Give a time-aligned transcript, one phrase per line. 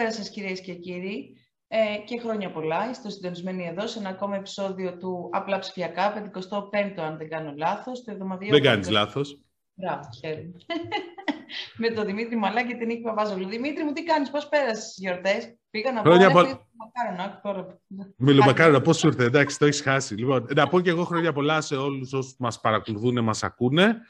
[0.00, 1.36] πέρασες κυρίες και κύριοι
[1.68, 2.90] ε, και χρόνια πολλά.
[2.90, 8.04] Είστε συντονισμένοι εδώ σε ένα ακόμα επεισόδιο του Απλά Ψηφιακά, 55ο αν δεν κάνω λάθος.
[8.04, 9.40] Το δεν κάνεις λάθος.
[9.74, 10.52] Μπράβο, χαίρομαι.
[11.76, 13.48] Με τον Δημήτρη Μαλά και την Νίκη Παπάζολου.
[13.48, 17.80] Δημήτρη μου, τι κάνεις, πώς πέρασες τις γιορτές; Πήγα να χρόνια πω, μακάρονα τώρα.
[18.16, 20.14] Μιλουμακάρονα, πώς σου ήρθε, εντάξει, το έχεις χάσει.
[20.14, 24.00] Λοιπόν, να πω και εγώ χρόνια πολλά σε όλους όσους μας παρακολουθούν, μας ακούνε.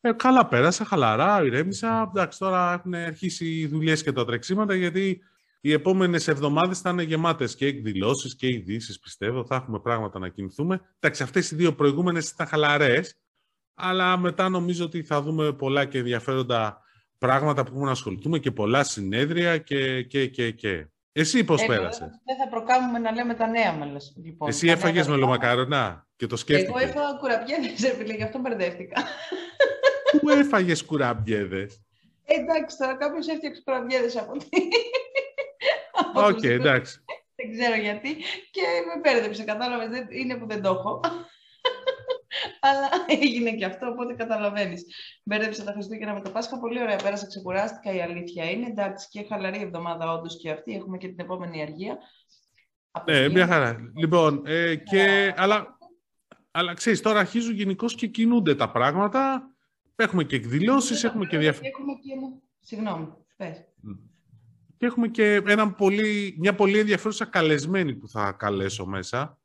[0.00, 2.10] Ε, καλά πέρασα, χαλαρά, ηρέμησα.
[2.14, 5.22] Εντάξει, τώρα έχουν αρχίσει οι δουλειές και τα τρεξίματα, γιατί
[5.66, 9.44] οι επόμενες εβδομάδες θα είναι γεμάτες και εκδηλώσεις και ειδήσεις, πιστεύω.
[9.44, 10.80] Θα έχουμε πράγματα να κινηθούμε.
[11.00, 13.18] Εντάξει, αυτές οι δύο προηγούμενες ήταν χαλαρές,
[13.74, 16.80] αλλά μετά νομίζω ότι θα δούμε πολλά και ενδιαφέροντα
[17.18, 20.02] πράγματα που έχουμε να ασχοληθούμε και πολλά συνέδρια και.
[20.02, 20.86] και, και, και.
[21.12, 23.86] Εσύ πώς πέρασες; Δεν θα προκάμουμε να λέμε τα νέα μα.
[24.24, 29.02] Λοιπόν, Εσύ έφαγες μελομακάρονα και το σκέφτηκες; Εγώ έφαγα κουραμπιέδες, γι' αυτό μπερδεύτηκα.
[30.20, 31.80] Πού έφαγες κουραμπιέδες;
[32.24, 34.32] Εντάξει, τώρα κάποιος έφτιαξε κουραμπιέδες από
[36.12, 36.20] τι.
[36.28, 37.04] Οκ, εντάξει.
[37.34, 38.14] Δεν ξέρω γιατί.
[38.50, 40.06] Και με μπέρδεψε, κατάλαβες.
[40.08, 41.00] Είναι που δεν το έχω.
[42.66, 44.84] Αλλά έγινε και αυτό, οπότε καταλαβαίνεις.
[45.24, 46.58] Μπέρδεψε τα Χριστούγεννα με το Πάσχα.
[46.58, 47.92] Πολύ ωραία πέρασα, ξεκουράστηκα.
[47.92, 48.66] Η αλήθεια είναι.
[48.66, 50.74] Εντάξει, και χαλαρή εβδομάδα όντως και αυτή.
[50.74, 51.98] Έχουμε και την επόμενη αργία.
[53.04, 53.76] Ναι, μια χαρά.
[53.96, 55.78] Λοιπόν, ε, και, αλλά,
[56.50, 59.48] αλλά ξέρεις, τώρα αρχίζουν γενικώς και κινούνται τα πράγματα.
[59.96, 61.66] Έχουμε και εκδηλώσεις, έχουμε και διάφορα...
[61.66, 62.40] Έχουμε και...
[62.60, 63.64] Συγγνώμη, πες.
[64.76, 69.38] Και έχουμε και ένα πολύ, μια πολύ ενδιαφέρουσα καλεσμένη που θα καλέσω μέσα.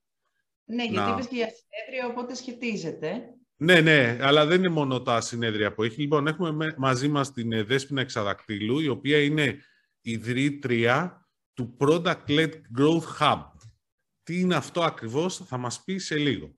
[0.66, 1.10] Ναι, γιατί να...
[1.10, 3.34] είπες και για συνέδρια, οπότε σχετίζεται.
[3.56, 6.02] Ναι, ναι, αλλά δεν είναι μόνο τα συνέδρια που έχει.
[6.02, 9.60] Λοιπόν, έχουμε μαζί μας την ε, Δέσποινα Εξαδακτήλου, η οποία είναι
[10.02, 13.44] ιδρύτρια του Product Led Growth Hub.
[14.24, 16.56] Τι είναι αυτό ακριβώς, θα μας πει σε λίγο.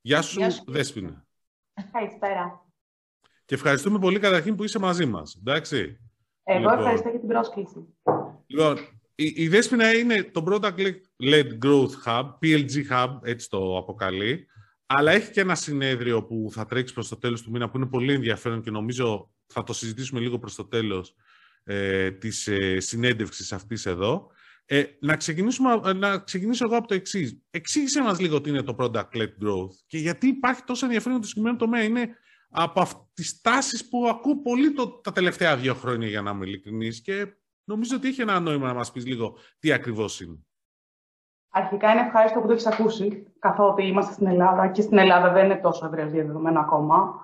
[0.00, 0.64] Γεια σου, Γεια σου.
[0.66, 1.26] Δέσποινα.
[1.92, 2.66] Καλησπέρα.
[3.44, 5.34] Και ευχαριστούμε πολύ καταρχήν που είσαι μαζί μας.
[5.34, 5.98] Εντάξει.
[6.42, 7.86] Εγώ λοιπόν, ευχαριστώ για την πρόσκληση.
[8.50, 8.78] Λοιπόν,
[9.14, 14.46] η, η Δέσποινα είναι το Product Led Growth Hub, PLG Hub, έτσι το αποκαλεί.
[14.86, 17.86] Αλλά έχει και ένα συνέδριο που θα τρέξει προς το τέλος του μήνα που είναι
[17.86, 21.14] πολύ ενδιαφέρον και νομίζω θα το συζητήσουμε λίγο προς το τέλος
[21.64, 24.30] ε, της ε, συνέντευξης αυτής εδώ.
[24.64, 27.42] Ε, να, ξεκινήσουμε, να ξεκινήσω εγώ από το εξής.
[27.50, 31.26] Εξήγησε μας λίγο τι είναι το Product Led Growth και γιατί υπάρχει τόσο ενδιαφέρον το
[31.26, 31.82] συγκεκριμένο τομέα.
[31.82, 32.08] Είναι
[32.50, 37.00] από τις τάσεις που ακούω πολύ το, τα τελευταία δύο χρόνια, για να είμαι ειλικρινής,
[37.00, 37.26] και
[37.70, 40.38] νομίζω ότι είχε ένα νόημα να μας πεις λίγο τι ακριβώς είναι.
[41.50, 45.44] Αρχικά είναι ευχάριστο που το έχεις ακούσει, καθότι είμαστε στην Ελλάδα και στην Ελλάδα δεν
[45.44, 47.14] είναι τόσο ευρέως διαδεδομένο ακόμα.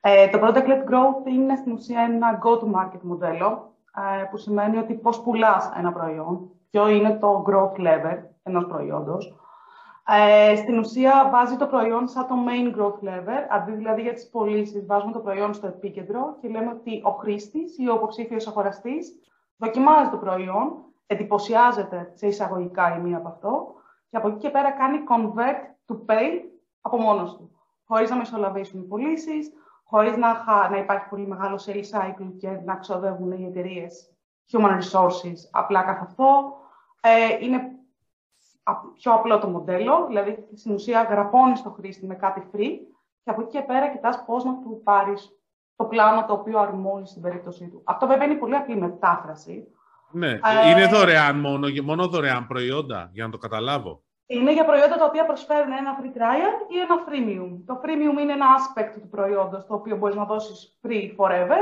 [0.00, 3.74] Ε, το Product Led Growth είναι στην ουσία ένα go-to-market μοντέλο,
[4.20, 9.34] ε, που σημαίνει ότι πώς πουλάς ένα προϊόν, ποιο είναι το growth level ενός προϊόντος,
[10.08, 14.28] ε, στην ουσία βάζει το προϊόν σαν το main growth level, αντί δηλαδή για τις
[14.28, 19.20] πωλήσεις βάζουμε το προϊόν στο επίκεντρο και λέμε ότι ο χρήστης ή ο υποψήφιος αγοραστής
[19.56, 23.74] δοκιμάζει το προϊόν, εντυπωσιάζεται σε εισαγωγικά ή μία από αυτό
[24.08, 26.40] και από εκεί και πέρα κάνει convert to pay
[26.80, 27.50] από μόνος του,
[27.84, 29.52] χωρίς να μεσολαβήσουν οι πωλήσεις,
[29.84, 34.10] χωρίς να, να υπάρχει πολύ μεγάλο sales cycle και να ξοδεύουν οι εταιρείες
[34.52, 36.56] human resources απλά καθ' αυτό.
[37.00, 37.70] Ε, είναι
[38.94, 42.78] πιο απλό το μοντέλο, δηλαδή στην ουσία γραπώνεις το χρήστη με κάτι free
[43.22, 45.40] και από εκεί και πέρα κοιτάς πώς να του πάρεις
[45.76, 47.82] το πλάνο το οποίο αρμόζει στην περίπτωσή του.
[47.84, 49.66] Αυτό βέβαια είναι πολύ απλή μετάφραση.
[50.10, 54.02] Ναι, ε, είναι δωρεάν μόνο, μόνο δωρεάν προϊόντα, για να το καταλάβω.
[54.26, 57.62] Είναι για προϊόντα τα οποία προσφέρουν ένα free trial ή ένα freemium.
[57.66, 61.60] Το freemium είναι ένα aspect του προϊόντος, το οποίο μπορείς να δώσεις free forever.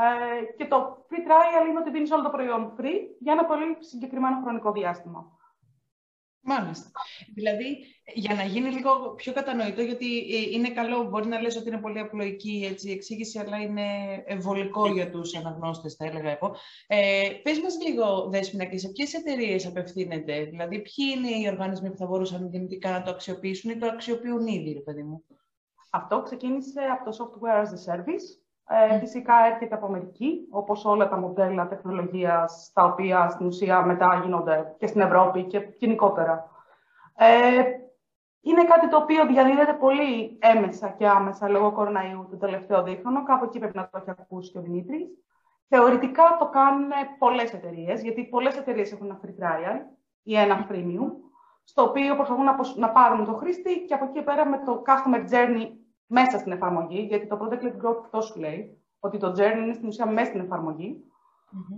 [0.00, 3.76] Ε, και το free trial είναι ότι δίνεις όλο το προϊόν free για ένα πολύ
[3.78, 5.37] συγκεκριμένο χρονικό διάστημα.
[6.48, 6.90] Μάλιστα.
[7.34, 7.78] Δηλαδή,
[8.14, 11.80] για να γίνει λίγο πιο κατανοητό, γιατί ε, είναι καλό, μπορεί να λες ότι είναι
[11.80, 13.82] πολύ απλοϊκή έτσι, η εξήγηση, αλλά είναι
[14.26, 16.56] εμβολικό για τους αναγνώστες, θα έλεγα εγώ.
[16.86, 21.90] Ε, πες μας λίγο, Δέσποινα, και σε ποιες εταιρείες απευθύνεται, δηλαδή ποιοι είναι οι οργανισμοί
[21.90, 25.24] που θα μπορούσαν δυνητικά να το αξιοποιήσουν ή το αξιοποιούν ήδη, ρε παιδί μου;
[25.90, 31.08] Αυτό ξεκίνησε από το Software as a Service, ε, φυσικά έρχεται από Αμερική, όπως όλα
[31.08, 36.50] τα μοντέλα τεχνολογίας, τα οποία στην ουσία μετά γίνονται και στην Ευρώπη και γενικότερα.
[37.16, 37.62] Ε,
[38.40, 43.22] είναι κάτι το οποίο διαδίδεται πολύ έμεσα και άμεσα λόγω κοροναϊού το τελευταίο δίχρονο.
[43.22, 45.06] Κάπου εκεί πρέπει να το έχει ακούσει και ο Δημήτρης.
[45.68, 49.80] Θεωρητικά το κάνουν πολλές εταιρείες, γιατί πολλές εταιρείες έχουν ένα free trial
[50.22, 51.10] ή ένα premium,
[51.64, 55.32] στο οποίο προσπαθούν να, να πάρουν το χρήστη και από εκεί πέρα με το customer
[55.32, 55.66] journey
[56.08, 59.72] μέσα στην εφαρμογή, γιατί το Product Led Growth αυτό σου λέει, ότι το journey είναι
[59.72, 61.04] στην ουσία μέσα στην εφαρμογη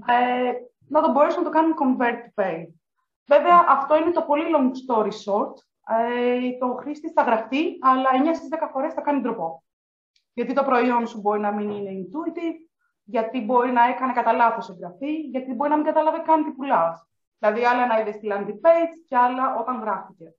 [0.06, 0.52] ε,
[0.88, 2.66] να το μπορέσουν να το κάνουν convert to pay.
[3.26, 5.54] Βεβαια αυτό είναι το πολύ long story short.
[5.86, 9.62] Ε, το χρήστη θα γραφτεί, αλλά 9 στις 10 φορές θα κάνει ντροπό.
[10.32, 12.70] Γιατί το προϊόν σου μπορεί να μην είναι intuitive,
[13.04, 17.08] γιατί μπορεί να έκανε κατά λάθος εγγραφή, γιατί μπορεί να μην κατάλαβε καν τι πουλάς.
[17.38, 20.34] Δηλαδή, άλλα να είδες στη landing page και άλλα όταν γράφτηκε.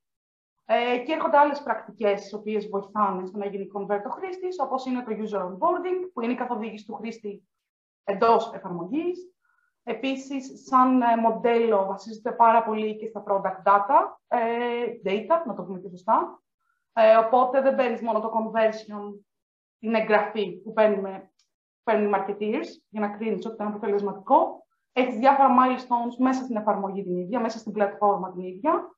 [0.65, 4.85] Ε, και έρχονται άλλες πρακτικές, τις οποίες βοηθάνε στο να γίνει convert ο χρήστης, όπως
[4.85, 7.43] είναι το user onboarding, που είναι η καθοδήγηση του χρήστη
[8.03, 9.31] εντός εφαρμογής.
[9.83, 14.39] Επίσης, σαν ε, μοντέλο, βασίζεται πάρα πολύ και στα product data, ε,
[15.05, 16.41] data, να το πούμε και σωστά.
[16.93, 19.19] Ε, οπότε δεν παίρνεις μόνο το conversion,
[19.79, 21.31] την εγγραφή που παίρνουμε,
[21.83, 24.65] παίρνουν οι marketeers, για να κρίνεις ότι είναι αποτελεσματικό.
[24.93, 28.95] Έχεις διάφορα milestones μέσα στην εφαρμογή την ίδια, μέσα στην πλατφόρμα την ίδια.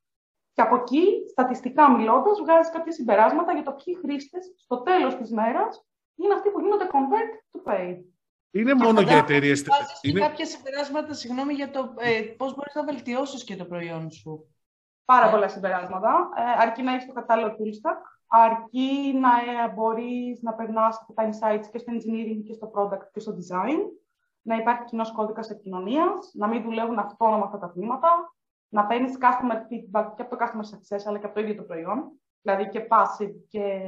[0.53, 5.31] Και από εκεί, στατιστικά μιλώντας, βγάζει κάποια συμπεράσματα για το ποιοι χρήστες στο τέλος της
[5.31, 5.85] μέρας
[6.15, 8.03] είναι αυτοί που γίνονται convert to pay.
[8.51, 9.55] Είναι μόνο για εταιρείε.
[10.01, 14.47] Είναι κάποια συμπεράσματα, συγγνώμη, για το ε, πώς μπορείς να βελτιώσεις και το προϊόν σου.
[15.05, 16.29] Πάρα πολλά συμπεράσματα.
[16.37, 17.97] Ε, αρκεί να έχεις το κατάλληλο tool stack,
[18.27, 23.07] αρκεί να ε, μπορείς να περνάς από τα insights και στο engineering και στο product
[23.13, 23.77] και στο design,
[24.41, 28.33] να υπάρχει κοινός κώδικας επικοινωνίας, να μην δουλεύουν αυτόνομα αυτά τα τμήματα,
[28.73, 31.63] να παίρνεις customer feedback και από το customer success αλλά και από το ίδιο το
[31.63, 32.11] προϊόν.
[32.41, 33.81] Δηλαδή και passive και,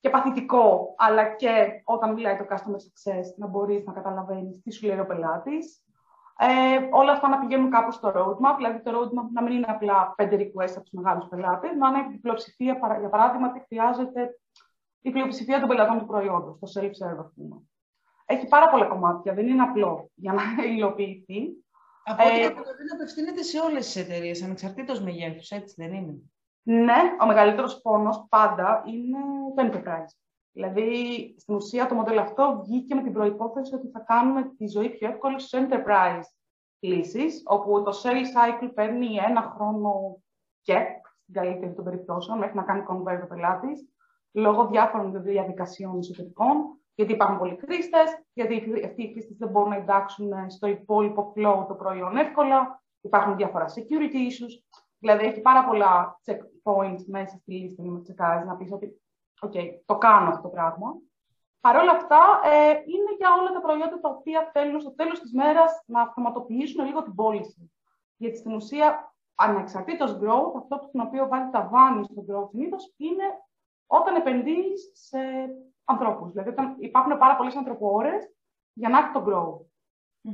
[0.00, 4.86] και παθητικό, αλλά και όταν μιλάει το customer success να μπορείς να καταλαβαίνεις τι σου
[4.86, 5.82] λέει ο πελάτης.
[6.38, 10.14] Ε, όλα αυτά να πηγαίνουν κάπου στο roadmap, δηλαδή το roadmap να μην είναι απλά
[10.16, 14.40] πέντε requests από τους μεγάλους πελάτες, να είναι η πλειοψηφία, για παράδειγμα, τι χρειάζεται
[15.00, 17.62] η πλειοψηφία των πελατών του προϊόντος, το self-serve, ας πούμε.
[18.26, 20.42] Έχει πάρα πολλά κομμάτια, δεν είναι απλό για να
[20.74, 21.64] υλοποιηθεί.
[22.08, 26.14] Από ό,τι ε, δεν απευθύνεται σε όλες τις εταιρείες, ανεξαρτήτως μεγέθους, έτσι δεν είναι;
[26.62, 29.18] Ναι, ο μεγαλύτερος πόνος πάντα είναι
[29.54, 30.12] το enterprise.
[30.52, 34.90] Δηλαδή, στην ουσία το μοντέλο αυτό βγήκε με την προπόθεση ότι θα κάνουμε τη ζωή
[34.90, 36.22] πιο εύκολη στους enterprise
[36.80, 40.22] λύσει, όπου το sales cycle παίρνει ένα χρόνο
[40.62, 40.86] και
[41.22, 43.88] στην καλύτερη των περιπτώσεων, μέχρι να κάνει convert ο πελάτης,
[44.32, 49.76] λόγω διάφορων διαδικασιών εσωτερικών, γιατί υπάρχουν πολλοί χρήστες, γιατί αυτοί οι χρήστες δεν μπορούν να
[49.76, 52.82] εντάξουν στο υπόλοιπο flow το προϊόν εύκολα.
[53.00, 54.80] Υπάρχουν διάφορα security issues.
[54.98, 59.02] Δηλαδή, έχει πάρα πολλά checkpoints μέσα στη λίστα για να τσεκάρεις, να πεις ότι
[59.40, 59.56] OK,
[59.86, 60.94] το κάνω αυτό το πράγμα.
[61.60, 65.32] Παρ' όλα αυτά, ε, είναι για όλα τα προϊόντα τα οποία θέλουν στο τέλος της
[65.32, 67.72] μέρας να αυτοματοποιήσουν λίγο την πώληση.
[68.16, 73.24] Γιατί στην ουσία, ανεξαρτήτως growth, αυτό που οποίο βάζει τα βάνη στο growth συνήθως είναι
[73.86, 75.18] όταν επενδύεις σε
[75.88, 76.30] ανθρώπους.
[76.30, 78.10] Δηλαδή, όταν υπάρχουν πάρα πολλές ανθρωποώρε
[78.72, 79.66] για να έχει το grow.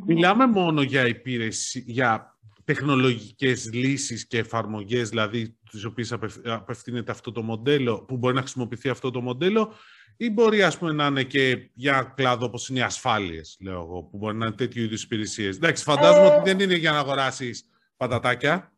[0.07, 6.13] Μιλάμε μόνο για υπηρεσία, για τεχνολογικές λύσεις και εφαρμογές, δηλαδή τις οποίες
[6.45, 9.73] απευθύνεται αυτό το μοντέλο, που μπορεί να χρησιμοποιηθεί αυτό το μοντέλο,
[10.17, 14.03] ή μπορεί ας πούμε, να είναι και για κλάδο όπως είναι οι ασφάλειες, λέω εγώ,
[14.03, 15.57] που μπορεί να είναι τέτοιου είδους υπηρεσίες.
[15.57, 16.35] Εντάξει, φαντάζομαι ε...
[16.35, 18.73] ότι δεν είναι για να αγοράσεις πατατάκια,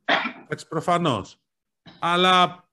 [0.45, 1.41] εντάξει, προφανώς.
[1.99, 2.65] Αλλά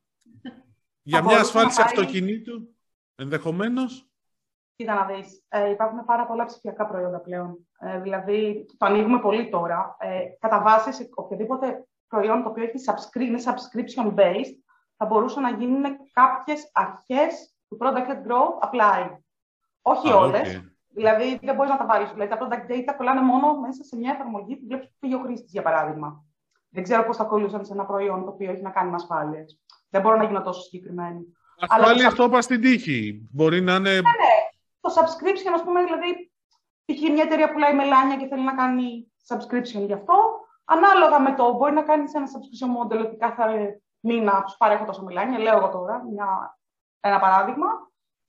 [1.01, 2.72] για μια ασφάλιση αυτοκινήτου,
[3.15, 4.07] ενδεχομένως.
[4.75, 7.67] Κοίτα να δεις, ε, υπάρχουν πάρα πολλά ψηφιακά προϊόντα πλέον.
[7.79, 9.95] Ε, δηλαδή, το ανοίγουμε πολύ τώρα.
[9.99, 14.53] Ε, κατά βάση, οποιοδήποτε προϊόν το οποίο έχει subscri- είναι subscription-based,
[14.97, 15.83] θα μπορούσαν να γίνουν
[16.13, 19.17] κάποιες αρχές του product growth apply.
[19.81, 20.73] Όχι ah, όλες.
[20.87, 22.11] Δηλαδή, δεν μπορείς να τα βάλεις.
[22.11, 25.51] Δηλαδή, τα product data κολλάνε μόνο μέσα σε μια εφαρμογή που βλέπεις πήγε ο χρήστης,
[25.51, 26.25] για παράδειγμα.
[26.69, 29.61] Δεν ξέρω πώς θα κολλούσαν σε ένα προϊόν το οποίο έχει να κάνει με ασφάλειες.
[29.89, 31.33] Δεν μπορώ να γίνω τόσο συγκεκριμένη.
[31.59, 33.29] Ασφάλεια αυτό πας στην τύχη.
[33.31, 33.91] Μπορεί να είναι.
[33.91, 34.35] Ναι, ναι.
[34.81, 36.31] Το subscription, ας πούμε, δηλαδή,
[36.85, 37.11] π.χ.
[37.11, 40.15] μια εταιρεία πουλάει μελάνια και θέλει να κάνει subscription γι' αυτό.
[40.65, 45.03] Ανάλογα με το, μπορεί να κάνεις ένα subscription model ότι κάθε μήνα του παρέχω τόσο
[45.03, 46.57] μελάνια, λέω εγώ τώρα, μια,
[46.99, 47.67] ένα παράδειγμα.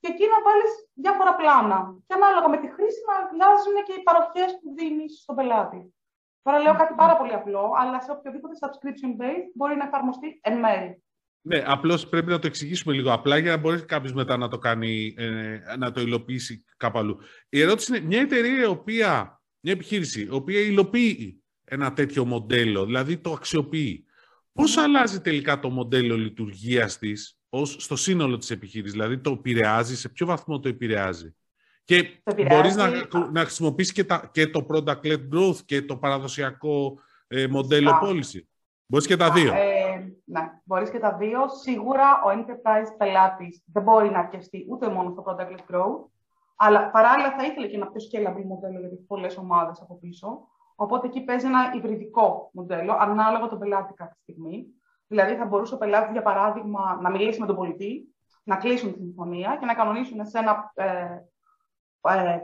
[0.01, 1.95] Και εκεί να βάλεις διάφορα πλάνα.
[2.07, 5.95] Και ανάλογα με τη χρήση να αλλάζουν και οι παροχές που δίνεις στον πελάτη.
[6.43, 10.59] Τώρα λέω κάτι πάρα πολύ απλό, αλλά σε οποιοδήποτε subscription base μπορεί να εφαρμοστεί εν
[10.59, 11.04] μέρη.
[11.47, 14.59] Ναι, απλώς πρέπει να το εξηγήσουμε λίγο απλά για να μπορεί κάποιος μετά να το
[14.59, 17.19] κάνει, ε, να το υλοποιήσει κάπου αλλού.
[17.49, 22.85] Η ερώτηση είναι, μια εταιρεία, η οποία, μια επιχείρηση, η οποία υλοποιεί ένα τέτοιο μοντέλο,
[22.85, 24.05] δηλαδή το αξιοποιεί,
[24.53, 29.97] πώς αλλάζει τελικά το μοντέλο λειτουργίας της ως στο σύνολο της επιχείρησης, δηλαδή το επηρεάζει,
[29.97, 31.35] σε ποιο βαθμό το επηρεάζει;
[31.85, 32.91] Και μπορείς να,
[33.33, 38.49] να χρησιμοποιήσεις και, τα, και το product-led growth και το παραδοσιακό ε, μοντέλο πώληση.
[38.87, 39.53] Μπορείς και τα δύο.
[39.53, 39.84] Ε,
[40.25, 41.49] ναι, μπορείς και τα δύο.
[41.49, 46.05] Σίγουρα ο enterprise πελάτης δεν μπορεί να αρκεστεί ούτε μόνο στο product-led growth,
[46.57, 50.49] αλλά παράλληλα θα ήθελε και ένα πιο scalable μοντέλο γιατί έχει πολλές ομάδες από πίσω.
[50.77, 54.67] Οπότε εκεί παίζει ένα υβριδικό μοντέλο, ανάλογα τον πελάτη κάθε στιγμή.
[55.07, 58.99] Δηλαδή, θα μπορούσε ο πελάτης, για παράδειγμα, να μιλήσει με τον πολιτή, να κλείσουν τη
[58.99, 61.19] συμφωνία και να κανονίσουν σε ένα ε,
[62.09, 62.43] ε,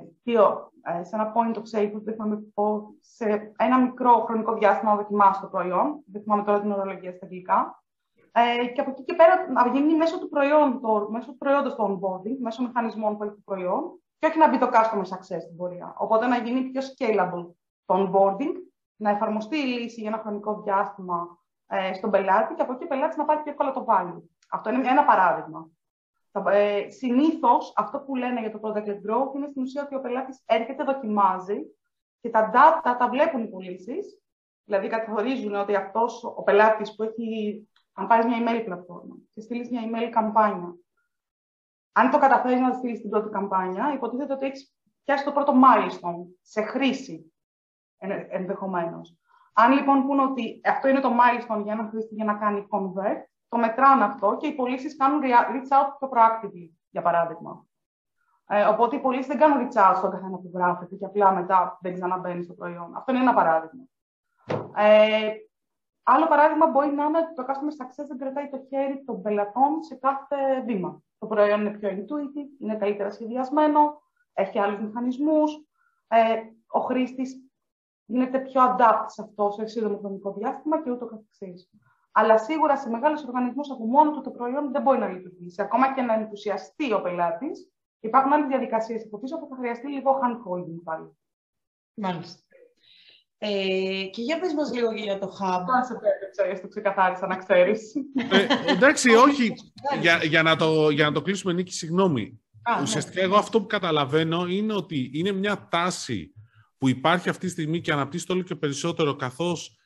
[0.82, 2.38] ε, σε ένα point of sale που θυμάμαι
[3.00, 6.02] σε ένα μικρό χρονικό διάστημα να δοκιμάσει το προϊόν.
[6.06, 7.82] Δεν θυμάμαι τώρα την ορολογία στα αγγλικά.
[8.32, 11.74] Ε, και από εκεί και πέρα να γίνει μέσω του, προϊόν, το, μέσω του προϊόντος
[11.74, 15.40] το onboarding, μέσω μηχανισμών που έχει το προϊόν και όχι να μπει το customer success
[15.40, 15.94] στην πορεία.
[15.98, 17.46] Οπότε να γίνει πιο scalable
[17.84, 18.52] το onboarding
[18.96, 22.86] να εφαρμοστεί η λύση για ένα χρονικό διάστημα ε, στον πελάτη και από εκεί ο
[22.86, 24.22] πελάτη να πάρει πιο εύκολα το value.
[24.50, 25.68] Αυτό είναι ένα παράδειγμα.
[26.32, 30.00] Ε, Συνήθως, αυτό που λένε για το product led growth είναι στην ουσία ότι ο
[30.00, 31.60] πελάτης έρχεται, δοκιμάζει
[32.20, 34.22] και τα data τα βλέπουν οι πωλήσεις.
[34.64, 37.68] Δηλαδή, καθορίζουν ότι αυτός ο πελάτης που έχει.
[37.92, 40.74] Αν πάρεις μια email πλατφόρμα και στείλεις μια email καμπάνια,
[41.92, 46.34] αν το καταφέρεις να στείλεις την πρώτη καμπάνια, υποτίθεται ότι έχεις πιάσει το πρώτο milestone
[46.40, 47.32] σε χρήση
[48.28, 49.16] ενδεχομένως.
[49.52, 53.24] Αν λοιπόν πούνε ότι αυτό είναι το milestone για ένα χρήστη για να κάνει convert,
[53.50, 57.66] το μετράνε αυτό και οι πωλήσεις κάνουν reach out πιο proactively, για παράδειγμα.
[58.46, 61.78] Ε, οπότε οι πωλήσεις δεν κάνουν reach out στον καθένα που γράφεται και απλά μετά
[61.80, 62.96] δεν ξαναμπαίνει στο προϊόν.
[62.96, 63.84] Αυτό είναι ένα παράδειγμα.
[64.76, 65.32] Ε,
[66.02, 69.82] άλλο παράδειγμα μπορεί να είναι ότι το customer success δεν κρατάει το χέρι των πελατών
[69.82, 71.02] σε κάθε βήμα.
[71.18, 74.02] Το προϊόν είναι πιο intuitive, είναι καλύτερα σχεδιασμένο,
[74.32, 75.52] έχει άλλους μηχανισμούς.
[76.08, 77.50] Ε, ο χρήστης
[78.06, 81.70] γίνεται πιο adapt σε αυτό σε σύντομο χρονικό διάστημα και ούτω καθεξής.
[82.20, 85.62] Αλλά σίγουρα σε μεγάλους οργανισμούς από μόνο του το προϊόν δεν μπορεί να λειτουργήσει.
[85.62, 90.10] Ακόμα και να ενθουσιαστεί ο πελάτης, υπάρχουν άλλες διαδικασίες από πίσω που θα χρειαστεί λίγο
[90.22, 91.08] hand-holding πάλι.
[91.94, 92.40] Μάλιστα.
[93.42, 95.64] Ε, και για πες μας λίγο και για το hub.
[95.76, 97.94] Αν σε πέτρεψα, το ξεκαθάρισα να ξέρεις.
[98.30, 99.52] Ε, εντάξει, όχι.
[100.00, 102.40] για, για, να το, για να το κλείσουμε, Νίκη, συγγνώμη.
[102.76, 102.82] Ναι.
[102.82, 106.34] Ουσιαστικά, εγώ αυτό που καταλαβαίνω είναι ότι είναι μια τάση
[106.78, 109.79] που υπάρχει αυτή τη στιγμή και αναπτύσσεται όλο και περισσότερο καθώς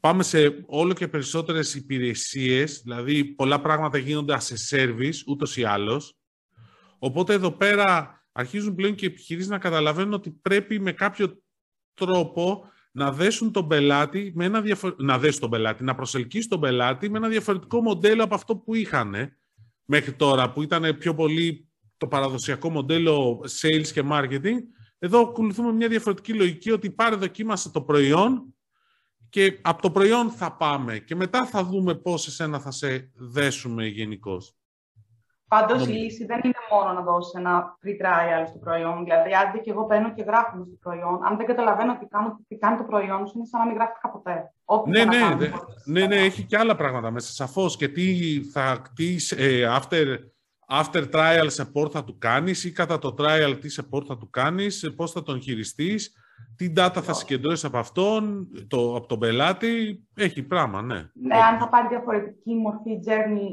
[0.00, 6.18] πάμε σε όλο και περισσότερες υπηρεσίες, δηλαδή πολλά πράγματα γίνονται σε service, ούτως ή άλλως.
[6.98, 11.42] Οπότε εδώ πέρα αρχίζουν πλέον και οι επιχειρήσεις να καταλαβαίνουν ότι πρέπει με κάποιο
[11.94, 14.62] τρόπο να δέσουν τον πελάτη με ένα
[14.96, 18.74] να δέσουν τον πελάτη, να προσελκύσουν τον πελάτη με ένα διαφορετικό μοντέλο από αυτό που
[18.74, 19.14] είχαν
[19.84, 24.58] μέχρι τώρα, που ήταν πιο πολύ το παραδοσιακό μοντέλο sales και marketing
[24.98, 28.54] εδώ ακολουθούμε μια διαφορετική λογική ότι πάρε δοκίμασε το προϊόν
[29.34, 33.86] και από το προϊόν θα πάμε και μετά θα δούμε πώς εσένα θα σε δέσουμε
[33.86, 34.56] γενικώς.
[35.48, 39.04] Πάντως η λύση δεν είναι μόνο να δώσεις ένα free trial στο προϊόν.
[39.04, 42.56] Δηλαδή, αν και εγώ παίρνω και γράφω στο προϊόν, αν δεν καταλαβαίνω τι, κάνω, τι
[42.56, 44.52] κάνει το προϊόν σου, είναι σαν να μην γράφεις ποτέ.
[44.86, 45.50] ναι, ναι, ναι,
[45.84, 47.32] ναι, ναι, έχει και άλλα πράγματα μέσα.
[47.32, 47.76] Σαφώς.
[47.76, 50.18] Και τι θα τι, ε, after
[50.68, 54.92] after trial support θα του κάνεις ή κατά το trial τι support θα του κάνεις,
[54.96, 56.12] πώς θα τον χειριστείς,
[56.56, 60.02] τι data θα συγκεντρώσεις από αυτόν, το, από τον πελάτη.
[60.16, 61.10] Έχει πράγμα, ναι.
[61.12, 63.48] Ναι, αν θα πάρει διαφορετική μορφή journey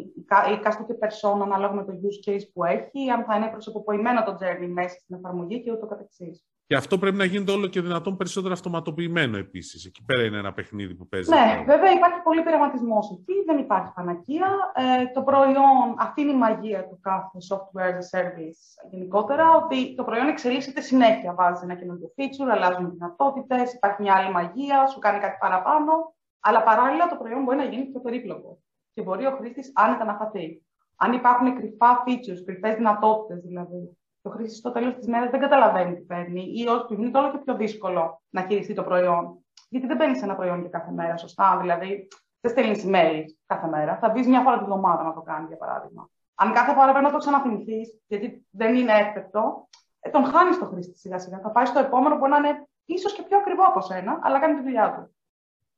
[0.53, 4.31] η κάστοτε persona ανάλογα με το use case που έχει, αν θα είναι προσωποποιημένο το
[4.31, 6.45] journey μέσα στην εφαρμογή και ούτω καθεξής.
[6.71, 9.85] Και αυτό πρέπει να γίνεται όλο και δυνατόν περισσότερο αυτοματοποιημένο επίσης.
[9.85, 11.29] Εκεί πέρα είναι ένα παιχνίδι που παίζει.
[11.29, 14.47] Ναι, βέβαια υπάρχει πολύ πειραματισμός εκεί, δεν υπάρχει πανακία.
[14.75, 19.95] Ε, το προϊόν, αυτή είναι η μαγεία του κάθε software as a service γενικότερα, ότι
[19.95, 21.33] το προϊόν εξελίσσεται συνέχεια.
[21.33, 26.13] Βάζει ένα καινούργιο feature, αλλάζουν δυνατότητες, υπάρχει μια άλλη μαγεία, σου κάνει κάτι παραπάνω.
[26.39, 28.59] Αλλά παράλληλα το προϊόν μπορεί να γίνει πιο περίπλοκο
[28.93, 30.61] και μπορεί ο χρήστης άνετα να χαθεί.
[30.95, 35.95] Αν υπάρχουν κρυφά features, κρυφές δυνατότητες δηλαδή, το χρήστη στο τέλος της μέρας δεν καταλαβαίνει
[35.95, 39.45] τι παίρνει ή του γίνεται όλο και πιο δύσκολο να χειριστεί το προϊόν.
[39.69, 42.07] Γιατί δεν παίρνεις ένα προϊόν και κάθε μέρα, σωστά; Δηλαδή,
[42.41, 43.97] δεν στέλνεις email κάθε μέρα.
[43.97, 46.09] Θα μπεις μια φορά την εβδομάδα να το κάνεις, για παράδειγμα.
[46.35, 49.67] Αν κάθε φορά πρέπει να το ξαναθυμηθείς, γιατί δεν είναι εύπεπτο,
[49.99, 51.39] ε, τον χάνεις το χρήστη σιγά σιγά.
[51.39, 54.55] Θα πάει στο επόμενο που να είναι ίσως και πιο ακριβό από σένα, αλλά κάνει
[54.55, 55.15] τη δουλειά του.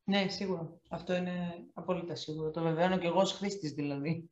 [0.04, 0.70] Ναι, σίγουρα.
[0.90, 2.52] Αυτό είναι απόλυτα σίγουρο.
[2.52, 4.32] Το βεβαιώνω και εγώ ως χρήστης δηλαδή.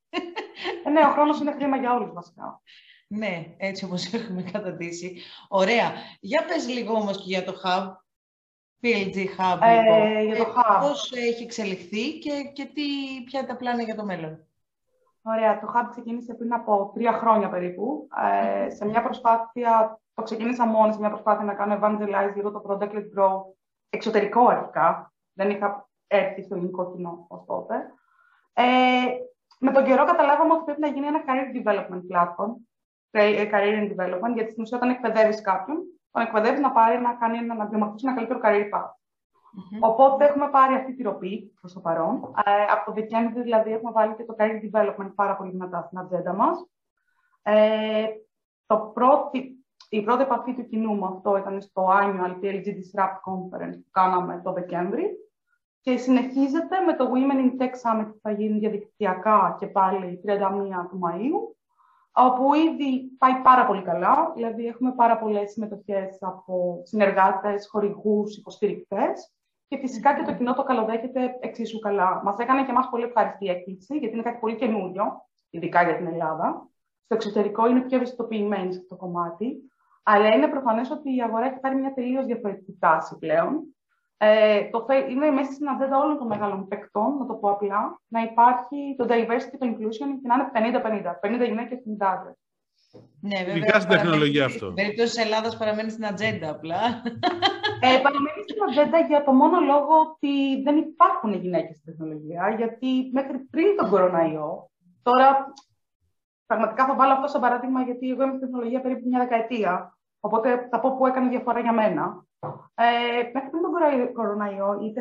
[0.86, 2.62] Ε, ναι, ο χρόνος είναι χρήμα για όλους βασικά.
[3.08, 5.22] Ναι, έτσι όπως έχουμε καταντήσει.
[5.48, 5.91] Ωραία.
[6.20, 7.88] Για πες λίγο όμως και για το Hub,
[8.82, 10.25] PLG Hub, ε, λοιπόν.
[10.25, 10.80] για το ε, Hub.
[10.82, 12.84] Πώς έχει εξελιχθεί και, και τι,
[13.25, 14.46] ποια είναι τα πλάνα για το μέλλον;
[15.22, 15.60] Ωραία.
[15.60, 18.08] Το Hub ξεκίνησε πριν από τρία χρόνια περίπου.
[18.63, 22.63] Ε, σε μια προσπάθεια, το ξεκίνησα μόνη σε μια προσπάθεια να κάνω evangelize λίγο το
[22.68, 23.41] Product Led Grow
[23.89, 25.13] εξωτερικό αρχικά.
[25.34, 27.75] Δεν είχα έρθει στο ελληνικό κοινό ως τότε.
[28.53, 28.63] Ε,
[29.63, 32.51] με τον καιρό καταλάβαμε ότι πρέπει να γίνει ένα career development platform
[33.12, 35.77] ε, career and development, γιατί στην ουσία όταν εκπαιδεύεις κάποιον,
[36.12, 38.89] τον εκπαιδεύεις να πάρει να, κάνει, να διαμορφώσει ένα καλύτερο career path.
[38.89, 39.80] Mm-hmm.
[39.80, 42.34] Οπότε έχουμε πάρει αυτή τη ροπή προς το παρόν.
[42.46, 46.00] Ε, από το Δεκέμβρη δηλαδή έχουμε βάλει και το career development πάρα πολύ δυνατά στην
[46.00, 46.65] ατζέντα μας.
[47.41, 48.06] Ε,
[48.65, 53.74] το πρώτη, η πρώτη επαφή του κοινού με αυτό ήταν στο annual PLG Disrupt Conference
[53.74, 55.06] που κάναμε το Δεκέμβρη
[55.81, 60.38] και συνεχίζεται με το Women in Tech Summit που θα γίνει διαδικτυακά και πάλι 31
[60.89, 61.55] του Μαΐου
[62.13, 64.31] όπου ήδη πάει πάρα πολύ καλά.
[64.35, 69.33] Δηλαδή, έχουμε πάρα πολλές συμμετοχές από συνεργάτες, χορηγούς, υποστηρικτές.
[69.67, 72.21] Και φυσικά και το κοινό το καλοδέχεται εξίσου καλά.
[72.23, 76.07] Μας έκανε και εμάς πολύ ευχαριστή έκπληξη, γιατί είναι κάτι πολύ καινούριο, ειδικά για την
[76.07, 76.69] Ελλάδα.
[77.03, 79.71] Στο εξωτερικό είναι πιο ευαισθητοποιημένοι σε αυτό το κομμάτι.
[80.03, 83.75] Αλλά είναι προφανές ότι η αγορά έχει πάρει μια τελείως διαφορετική τάση πλέον.
[84.24, 88.22] Ε, το, είναι μέσα στην ατζέντα όλων των μεγάλων παικτών, να το πω απλά, να
[88.22, 90.82] υπάρχει το diversity και το inclusion και να είναι
[91.22, 91.44] 50-50.
[91.44, 92.36] 50 γυναίκες και 50 άντρες.
[93.22, 93.56] Ναι, βέβαια.
[93.56, 94.58] Ειδικά στην τεχνολογία αυτό.
[94.58, 96.82] Στην περίπτωση της Ελλάδας παραμένει στην ατζέντα απλά.
[97.84, 102.54] Ε, παραμένει στην ατζέντα για το μόνο λόγο ότι δεν υπάρχουν γυναίκες στην τεχνολογία.
[102.58, 104.70] Γιατί μέχρι πριν τον κοροναϊό,
[105.04, 105.54] τώρα
[106.46, 109.98] πραγματικά θα βάλω αυτό σαν παράδειγμα, γιατί εγώ είμαι στην τεχνολογία περίπου μια δεκαετία.
[110.24, 112.25] Οπότε θα πω που έκανε διαφορά για μένα.
[112.75, 112.86] Ε,
[113.34, 114.94] μέχρι πριν τον κοροναϊό, οι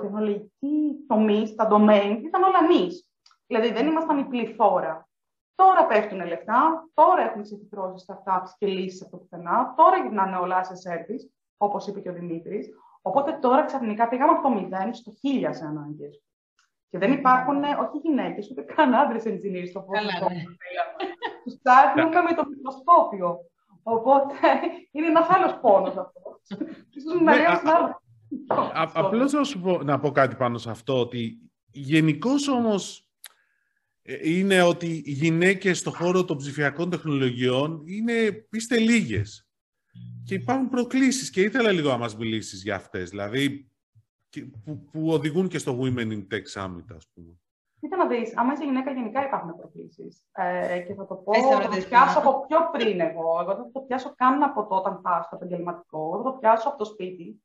[0.00, 3.10] τεχνολογικοί τομεί, τα domain, ήταν όλα νης.
[3.46, 5.08] Δηλαδή δεν ήμασταν η πληθώρα.
[5.54, 10.64] Τώρα πέφτουν λεφτά, τώρα έχουν ξεφυτρώσει startups και λύσεις από το πουθενά, τώρα γυρνάνε όλα
[10.64, 12.68] σε service, όπως είπε και ο Δημήτρης.
[13.02, 16.22] Οπότε τώρα ξαφνικά πήγαμε από το 0 στο 1000 σε ανάγκες.
[16.90, 19.92] Και δεν υπάρχουν όχι γυναίκες, ούτε καν άντρες engineers στο φω.
[21.44, 23.38] Τους ψάχνουμε με το μικροσκόπιο.
[23.86, 24.34] Οπότε
[24.92, 26.40] είναι ένας άλλος πόνος αυτός.
[27.22, 27.44] Ναι,
[28.92, 31.38] Απλώς να σου πω, να πω κάτι πάνω σε αυτό, ότι
[31.70, 33.08] γενικώς όμως
[34.02, 39.48] ε, είναι ότι οι γυναίκες στον χώρο των ψηφιακών τεχνολογιών είναι, είστε λίγες.
[40.24, 43.68] Και υπάρχουν προκλήσεις και ήθελα λίγο να μας μιλήσεις για αυτές, δηλαδή
[44.64, 47.38] που, που οδηγούν και στο Women in Tech Summit, ας πούμε.
[47.84, 50.24] Κοίτα να δεις, άμα είσαι γυναίκα γενικά υπάρχουν προκλήσεις.
[50.32, 53.38] Ε, και θα το πω, θα το πιάσω από πιο πριν εγώ.
[53.40, 56.16] Εγώ δεν θα το πιάσω καν από το όταν πάω στο επαγγελματικό.
[56.16, 57.42] Θα το πιάσω από το σπίτι.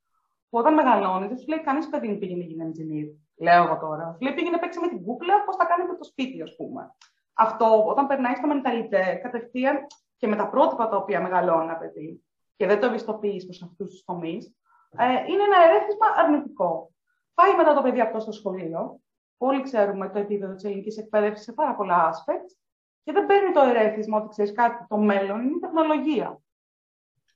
[0.49, 3.09] Που όταν μεγαλώνεις, δεν σου λέει κανείς παιδί μου πήγαινε γίνει engineer.
[3.45, 4.11] Λέω εγώ τώρα.
[4.13, 6.95] Σου λέει πήγαινε παίξει με την κούκλα, πώς θα κάνει με το σπίτι, ας πούμε.
[7.33, 9.77] Αυτό όταν περνάει στο μενταλιτέ, κατευθείαν
[10.17, 12.23] και με τα πρότυπα τα οποία μεγαλώνει ένα παιδί
[12.55, 14.55] και δεν το ευαισθητοποιείς προς αυτούς τους τομείς,
[14.97, 16.91] ε, είναι ένα ερέθισμα αρνητικό.
[17.33, 18.99] Πάει μετά το παιδί αυτό στο σχολείο.
[19.41, 22.57] Όλοι ξέρουμε το επίπεδο της ελληνικής εκπαίδευσης σε πάρα πολλά aspects
[23.03, 26.39] και δεν παίρνει το ερέθισμα ότι ξέρεις κάτι, το μέλλον είναι η τεχνολογία.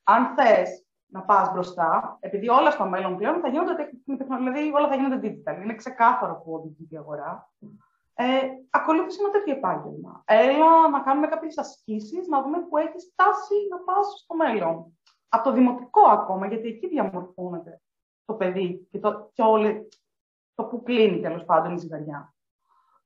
[0.04, 3.90] Αν θες να πας μπροστά, επειδή όλα στο μέλλον πλέον θα γίνονται
[4.38, 5.64] δηλαδή όλα θα γίνονται digital.
[5.64, 7.52] Είναι ξεκάθαρο που οδηγεί η αγορά.
[8.14, 8.40] Ε,
[8.70, 10.24] ακολούθησε ένα τέτοιο επάγγελμα.
[10.26, 14.98] Έλα να κάνουμε κάποιες ασκήσεις, να δούμε που έχεις στάσει να πας στο μέλλον.
[15.30, 17.82] Από το δημοτικό ακόμα, γιατί εκεί διαμορφώνεται
[18.26, 19.88] το παιδί και το, και όλη,
[20.56, 22.34] το που κλείνει τέλος πάντων η ζυγαριά.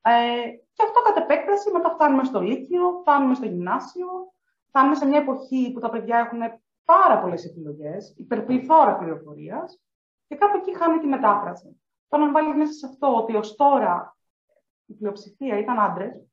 [0.01, 4.07] Ε, και αυτό κατ' επέκταση μετά φτάνουμε στο Λύκειο, φτάνουμε στο γυμνάσιο,
[4.67, 6.39] φτάνουμε σε μια εποχή που τα παιδιά έχουν
[6.85, 9.81] πάρα πολλές επιλογές, υπερπληθώρα πληροφορίας
[10.27, 11.81] και κάπου εκεί χάνει τη μετάφραση.
[12.07, 14.17] Τώρα, αν βάλεις μέσα σε αυτό ότι ως τώρα
[14.85, 16.27] η πλειοψηφία ήταν άντρες,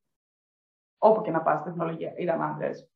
[0.98, 2.88] όπου και να πας στην τεχνολογία ήταν άντρες,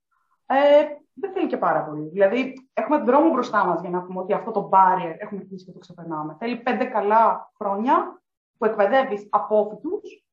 [0.46, 0.84] ε,
[1.20, 2.08] δεν θέλει και πάρα πολύ.
[2.08, 5.72] Δηλαδή, έχουμε δρόμο μπροστά μας για να πούμε ότι αυτό το barrier έχουμε αρχίσει και
[5.72, 6.36] το ξεπερνάμε.
[6.38, 8.22] Θέλει πέντε καλά χρόνια
[8.58, 10.24] που εκπαιδεύεις απόφοιτους,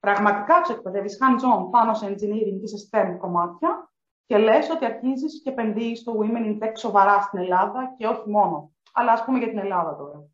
[0.00, 3.92] πραγματικά τους εκπαιδεύεις hands-on πάνω σε engineering και σε STEM κομμάτια
[4.26, 8.30] και λες ότι αρχίζεις και επενδύεις στο Women in Tech σοβαρά στην Ελλάδα και όχι
[8.30, 8.72] μόνο.
[8.92, 10.30] Αλλά ας πούμε για την Ελλάδα τώρα.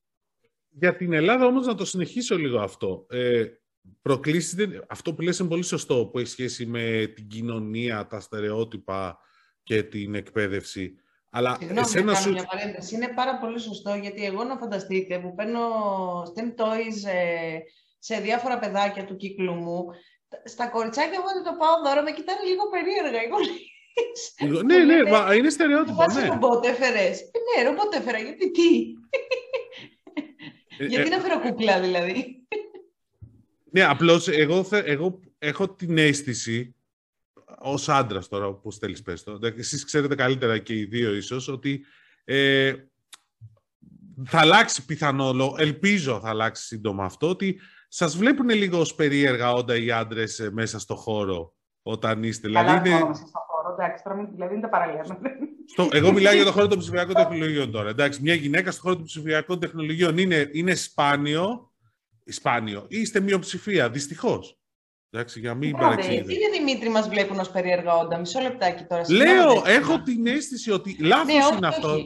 [0.68, 3.06] Για την Ελλάδα όμως να το συνεχίσω λίγο αυτό.
[3.08, 3.44] Ε,
[4.02, 4.56] προκλήσεις,
[4.88, 9.18] αυτό που λες είναι πολύ σωστό, που έχει σχέση με την κοινωνία, τα στερεότυπα
[9.68, 10.94] και την εκπαίδευση.
[11.30, 12.30] Αλλά Συγγνώμη, εσένα σου...
[12.30, 12.94] μια παρένθεση.
[12.94, 15.60] Είναι πάρα πολύ σωστό, γιατί εγώ να φανταστείτε που παίρνω
[16.30, 17.58] STEM Toys ε,
[17.98, 19.86] σε διάφορα παιδάκια του κύκλου μου,
[20.44, 23.20] στα κοριτσάκια μου το πάω δώρο, με κοιτάνε λίγο περίεργα.
[23.22, 23.38] Εγώ
[24.62, 26.04] ναι, ναι, μα είναι στερεότυπο.
[26.12, 26.26] Ναι.
[26.26, 27.20] ρομπότ έφερες.
[27.20, 28.68] Ε, ναι, ρομπότ έφερα, γιατί τι;
[30.78, 32.46] Ε, γιατί ε, να φέρω κούκλα, δηλαδή;
[33.70, 36.74] Ναι, απλώς εγώ, εγώ έχω την αίσθηση,
[37.58, 41.84] ως άντρας τώρα, που θέλεις πες το, εσείς ξέρετε καλύτερα και οι δύο ίσως, ότι
[42.24, 42.72] ε,
[44.24, 49.76] θα αλλάξει πιθανό, ελπίζω θα αλλάξει σύντομα αυτό, ότι σας βλέπουν λίγο ως περίεργα όντα
[49.76, 52.50] οι άντρες μέσα στο χώρο όταν είστε.
[52.50, 53.14] Καλά, δηλαδή, είναι
[53.78, 55.18] εντάξει, τώρα δηλαδή δεν τα παραλέμε.
[55.66, 57.88] Στο, εγώ μιλάω για το χώρο των ψηφιακών τεχνολογιών τώρα.
[57.88, 61.72] Εντάξει, μια γυναίκα στον χώρο των ψηφιακών τεχνολογιών είναι, είναι σπάνιο,
[62.24, 62.86] σπάνιο.
[62.88, 64.58] Είστε μειοψηφία, δυστυχώς.
[65.10, 66.32] Εντάξει, για μην παρεξηγείτε.
[66.32, 68.18] Είναι Δημήτρη μας βλέπουν ως περίεργα όντα.
[68.18, 69.02] Μισό λεπτάκι τώρα.
[69.10, 71.96] Λέω, έχω την αίσθηση ότι λάθος ναι, είναι αυτό.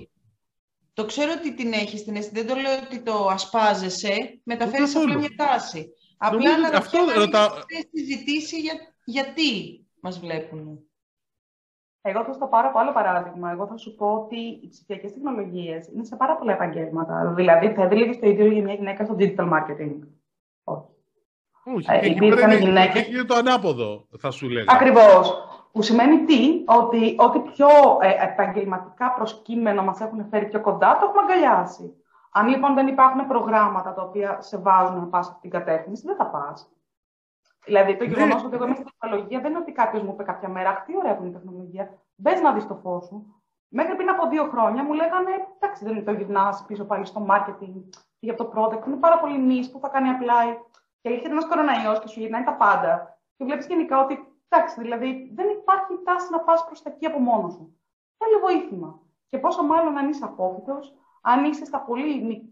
[0.92, 2.44] Το ξέρω ότι την έχεις την αίσθηση.
[2.44, 4.40] Δεν το λέω ότι το ασπάζεσαι.
[4.44, 5.88] Μεταφέρεις απλά μια τάση.
[6.16, 7.48] Απλά να αυτό ρωτάω.
[7.92, 8.72] συζητήσει για,
[9.04, 10.86] γιατί μας βλέπουν.
[12.04, 13.50] Εγώ θα στο πάρω από άλλο παράδειγμα.
[13.50, 17.32] Εγώ θα σου πω ότι οι ψηφιακές τεχνολογίες είναι σε πάρα πολλά επαγγέλματα.
[17.36, 19.98] Δηλαδή, θα έλεγε το ίδιο για μια γυναίκα στο digital marketing.
[20.64, 20.91] Όχι.
[21.64, 21.86] Όχι.
[21.90, 23.06] Ε, υπήρχαν γυναίκε.
[23.10, 24.72] Είναι το ανάποδο, θα σου λέγα.
[24.72, 25.46] Ακριβώς.
[25.72, 27.68] Που σημαίνει τι, ότι ό,τι πιο
[28.00, 31.94] ε, επαγγελματικά προσκύμενο μας έχουν φέρει πιο κοντά, το έχουμε αγκαλιάσει.
[32.32, 36.16] Αν λοιπόν δεν υπάρχουν προγράμματα τα οποία σε βάζουν να πας αυτή την κατεύθυνση, δεν
[36.16, 36.70] θα πας.
[37.64, 38.46] Δηλαδή, το γεγονός ναι.
[38.46, 41.16] ότι εγώ είμαι στην τεχνολογία δεν είναι ότι κάποιος μου είπε κάποια μέρα, τι ωραία
[41.16, 41.98] που είναι η τεχνολογία.
[42.14, 43.42] Μπες να δεις το φως σου.
[43.68, 47.26] Μέχρι πριν από δύο χρόνια μου λέγανε, εντάξει, δεν είναι το γυρνά πίσω πάλι στο
[47.30, 48.86] marketing και για το product.
[48.86, 50.56] Είναι πάρα πολύ νη που θα κάνει apply.
[51.02, 53.20] Και έρχεται ένας κοροναϊός και σου γυρνάει τα πάντα.
[53.36, 57.18] Και βλέπεις γενικά ότι, εντάξει, δηλαδή δεν υπάρχει τάση να πας προς τα εκεί από
[57.18, 57.80] μόνος σου.
[58.16, 59.00] Θέλει βοήθημα.
[59.28, 60.78] Και πόσο μάλλον αν είσαι απόφυτο,
[61.22, 62.46] αν είσαι στα πολύ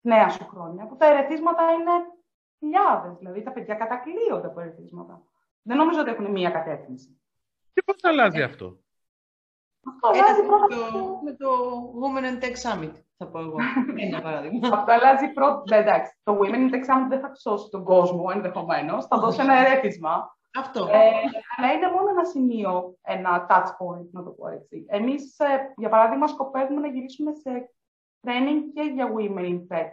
[0.00, 1.90] νέα σου χρόνια, που τα ερεθίσματα είναι
[2.58, 3.16] χιλιάδες.
[3.16, 5.22] Δηλαδή τα παιδιά κατακλείονται από ερεθίσματα.
[5.62, 7.20] Δεν νομίζω ότι έχουν μία κατεύθυνση.
[7.72, 8.78] Και πώς αλλάζει αυτό;
[9.88, 10.66] Αυτό αλλάζει πρώτα.
[10.66, 11.48] Το, με το
[12.00, 13.56] Women in Tech Summit, θα πω εγώ.
[14.06, 14.68] Ένα παράδειγμα.
[14.72, 15.76] Αυτό αλλάζει πρώτα.
[15.76, 19.06] Εντάξει, το Women in Tech Summit δεν θα σώσει τον κόσμο ενδεχομένως.
[19.06, 20.36] Θα δώσει ένα ερέθισμα.
[20.58, 20.88] Αυτό.
[20.90, 21.10] Ε,
[21.56, 24.84] αλλά είναι μόνο ένα σημείο, ένα touch point, να το πω έτσι.
[24.88, 27.70] Εμείς, ε, για παράδειγμα, σκοπεύουμε να γυρίσουμε σε
[28.26, 29.90] training και για Women in Tech.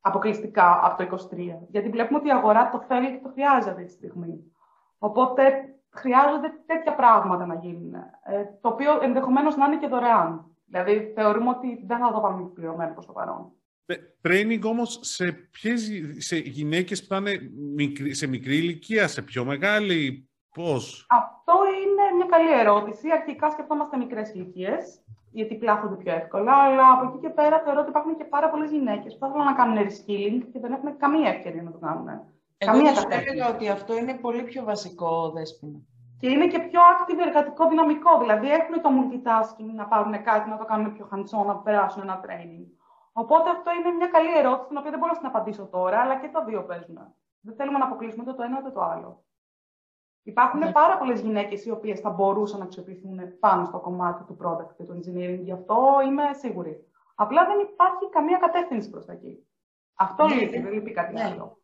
[0.00, 1.66] Αποκλειστικά από το 2023.
[1.68, 4.52] Γιατί βλέπουμε ότι η αγορά το θέλει και το χρειάζεται αυτή τη στιγμή.
[4.98, 7.94] Οπότε χρειάζονται τέτοια πράγματα να γίνουν.
[7.94, 10.44] Ε, το οποίο ενδεχομένως να είναι και δωρεάν.
[10.66, 13.52] Δηλαδή θεωρούμε ότι δεν θα το πάμε πληρωμένο προς το παρόν.
[13.86, 17.50] Ε, training όμως σε, ποιες, σε γυναίκες που θα είναι
[18.14, 21.52] σε μικρή ηλικία, σε πιο μεγάλη, πώς; Αυτό
[21.82, 23.10] είναι μια καλή ερώτηση.
[23.10, 27.88] Αρχικά σκεφτόμαστε μικρές ηλικίες, γιατί πλάθονται πιο εύκολα, αλλά από εκεί και πέρα θεωρώ ότι
[27.88, 31.30] υπάρχουν και πάρα πολλές γυναίκες που θα θέλουν να κάνουν reskilling και δεν έχουν καμία
[31.30, 32.08] ευκαιρία να το κάνουν.
[32.58, 35.78] Εγώ καμία θα έλεγα ότι αυτό είναι πολύ πιο βασικό, Δέσποινα.
[36.18, 38.18] Και είναι και πιο active εργατικό δυναμικό.
[38.18, 42.20] Δηλαδή έχουν το multitasking να πάρουν κάτι, να το κάνουν πιο hands-on, να περάσουν ένα
[42.24, 42.66] training.
[43.12, 46.20] Οπότε αυτό είναι μια καλή ερώτηση, την οποία δεν μπορώ να την απαντήσω τώρα, αλλά
[46.20, 46.98] και τα δύο παίζουν.
[47.40, 49.24] Δεν θέλουμε να αποκλείσουμε ούτε το ένα ούτε το άλλο.
[50.22, 50.72] Υπάρχουν ναι.
[50.72, 54.84] πάρα πολλές γυναίκες οι οποίες θα μπορούσαν να αξιοποιηθούν πάνω στο κομμάτι του product και
[54.84, 55.40] του engineering.
[55.42, 56.88] Γι' αυτό είμαι σίγουρη.
[57.14, 59.46] Απλά δεν υπάρχει καμία κατεύθυνση προς τα εκεί.
[59.94, 60.34] Αυτό ναι.
[60.34, 61.24] λείπει, δεν λείπει κάτι ναι.
[61.24, 61.58] άλλο.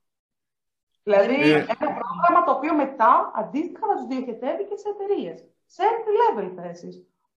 [1.03, 1.67] Δηλαδή, ναι.
[1.75, 5.45] ένα πρόγραμμα το οποίο μετά αντίστοιχα να τους διοχετεύει και σε εταιρείες.
[5.67, 6.91] Σε entry level θέσει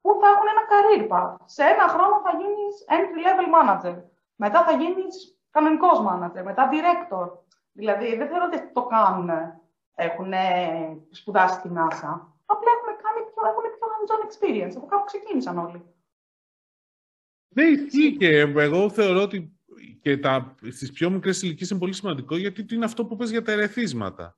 [0.02, 1.36] που θα έχουν ένα career path.
[1.45, 3.97] Σε ένα χρόνο θα γίνεις entry level manager.
[4.36, 6.43] Μετά θα γίνεις κανονικός manager.
[6.43, 7.28] Μετά director.
[7.71, 9.30] Δηλαδή, δεν θέλω ότι το κάνουν.
[9.95, 10.34] Έχουν
[11.10, 12.12] σπουδάσει στη NASA.
[12.45, 14.76] Απλά έχουν, κάνει πιο, έχουν πιο hands-on experience.
[14.78, 15.86] Από κάπου ξεκίνησαν όλοι.
[17.47, 19.61] Ναι, ισχύει και εγώ θεωρώ ότι
[20.02, 23.42] και τα, στις πιο μικρές ηλικίες είναι πολύ σημαντικό γιατί είναι αυτό που πες για
[23.42, 24.38] τα ερεθίσματα.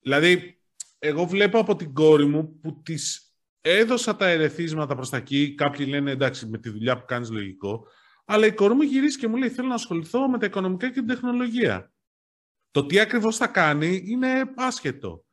[0.00, 0.60] Δηλαδή,
[0.98, 5.54] εγώ βλέπω από την κόρη μου που τις έδωσα τα ερεθίσματα προς τα εκεί.
[5.54, 7.86] Κάποιοι λένε εντάξει, με τη δουλειά που κάνεις λογικό.
[8.24, 10.92] Αλλά η κόρη μου γυρίσει και μου λέει: Θέλω να ασχοληθώ με τα οικονομικά και
[10.92, 11.92] την τεχνολογία.
[12.70, 15.24] Το τι ακριβώς θα κάνει είναι άσχετο.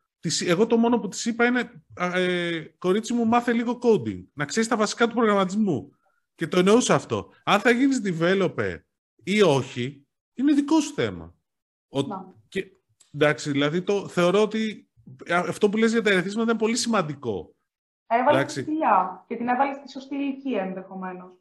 [0.46, 4.24] Εγώ το μόνο που της είπα είναι: ε, Κορίτσι μου, μάθε λίγο coding.
[4.34, 5.90] Να ξέρεις τα βασικά του προγραμματισμού.
[6.36, 7.34] Και το εννοούσα αυτό.
[7.44, 8.78] Αν θα γίνεις developer
[9.26, 11.34] ή όχι, είναι δικό σου θέμα.
[11.90, 12.00] Ο...
[12.48, 12.66] Και,
[13.14, 14.90] εντάξει, δηλαδή το, θεωρώ ότι
[15.30, 17.56] αυτό που λες για τα ερεθίσματα είναι πολύ σημαντικό.
[18.08, 21.32] Έβαλες τη δουλειά και την έβαλες στη σωστή ηλικία ενδεχομένως.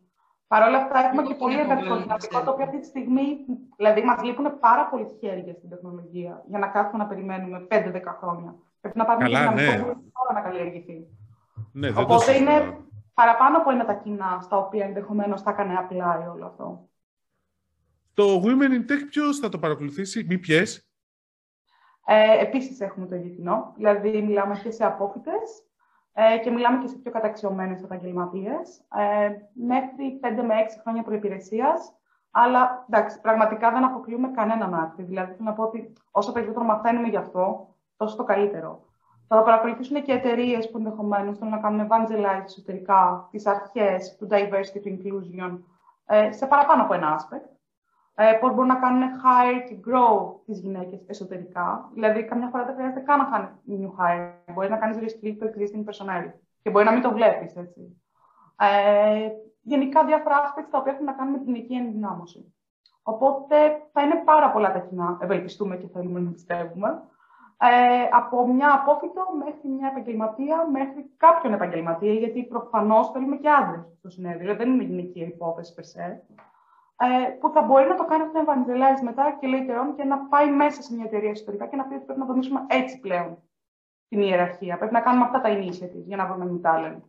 [0.47, 3.27] Παρ' όλα αυτά, έχουμε και πολύ εργατικό δυναμικό, το οποίο αυτή τη στιγμή,
[3.77, 8.55] δηλαδή, μας λείπουν πάρα πολλοί χέρια στην τεχνολογία για να κάτσουμε να περιμένουμε 5-10 χρόνια.
[8.81, 9.77] Πρέπει να πάρουμε Καλά, ναι.
[9.77, 11.07] τώρα να καλλιεργηθεί.
[11.73, 12.79] Ναι, Οπότε το είναι
[13.15, 16.89] παραπάνω από ένα τα κοινά στα οποία ενδεχομένως θα έκανε απλά όλο αυτό.
[18.15, 20.89] Το Women in Tech ποιος θα το παρακολουθήσει, μη ποιες;
[22.07, 25.65] Ε, επίσης έχουμε το ίδιο κοινό, δηλαδή μιλάμε και σε απόφυτες
[26.13, 31.75] ε, και μιλάμε και σε πιο καταξιωμένες επαγγελματίες, ε, μέχρι 5 με 6 χρόνια προπηρεσία.
[32.31, 35.03] Αλλά εντάξει, πραγματικά δεν αποκλείουμε κανέναν άκρη.
[35.03, 38.85] Δηλαδή, θέλω να πω ότι όσο περισσότερο μαθαίνουμε γι' αυτό, τόσο το καλύτερο.
[39.29, 44.81] Θα παρακολουθήσουν και εταιρείες που ενδεχομένως θέλουν να κάνουν evangelize εσωτερικά τις αρχές του diversity
[44.83, 45.59] και inclusion
[46.07, 47.54] ε, σε παραπάνω από ένα aspect
[48.17, 51.91] ε, πώς μπορούν να κάνουν hire και grow τις γυναίκες εσωτερικά.
[51.95, 54.53] Δηλαδή, καμιά φορά δεν χρειάζεται καν να κάνεις new hire.
[54.55, 56.31] Μπορείς να κάνεις reskill το existing personnel
[56.63, 58.03] και μπορεί να μην το βλέπεις, έτσι.
[58.59, 59.29] Ε,
[59.63, 62.55] γενικά, διάφορα aspects τα οποία έχουν να κάνουν με την οικία ενδυνάμωση.
[63.03, 63.57] Οπότε,
[63.93, 67.03] θα είναι πάρα πολλά τα κοινά, ευελπιστούμε και θέλουμε να πιστεύουμε.
[67.59, 73.85] Ε, από μια απόφυτο μέχρι μια επαγγελματία, μέχρι κάποιον επαγγελματία, γιατί προφανώς θέλουμε και άντρες
[73.99, 74.57] στο συνέδριο.
[74.57, 76.23] Δεν είναι γυναικεία υπόθεση, περσέ
[76.97, 80.19] ε, που θα μπορεί να το κάνει αυτό evangelize μετά και later on και να
[80.19, 83.39] πάει μέσα σε μια εταιρεία ιστορικά και να πει ότι πρέπει να δομήσουμε έτσι πλέον
[84.09, 84.79] την ιεραρχία.
[84.79, 87.01] Πρέπει να κάνουμε αυτά τα initiatives για να βρούμε talent.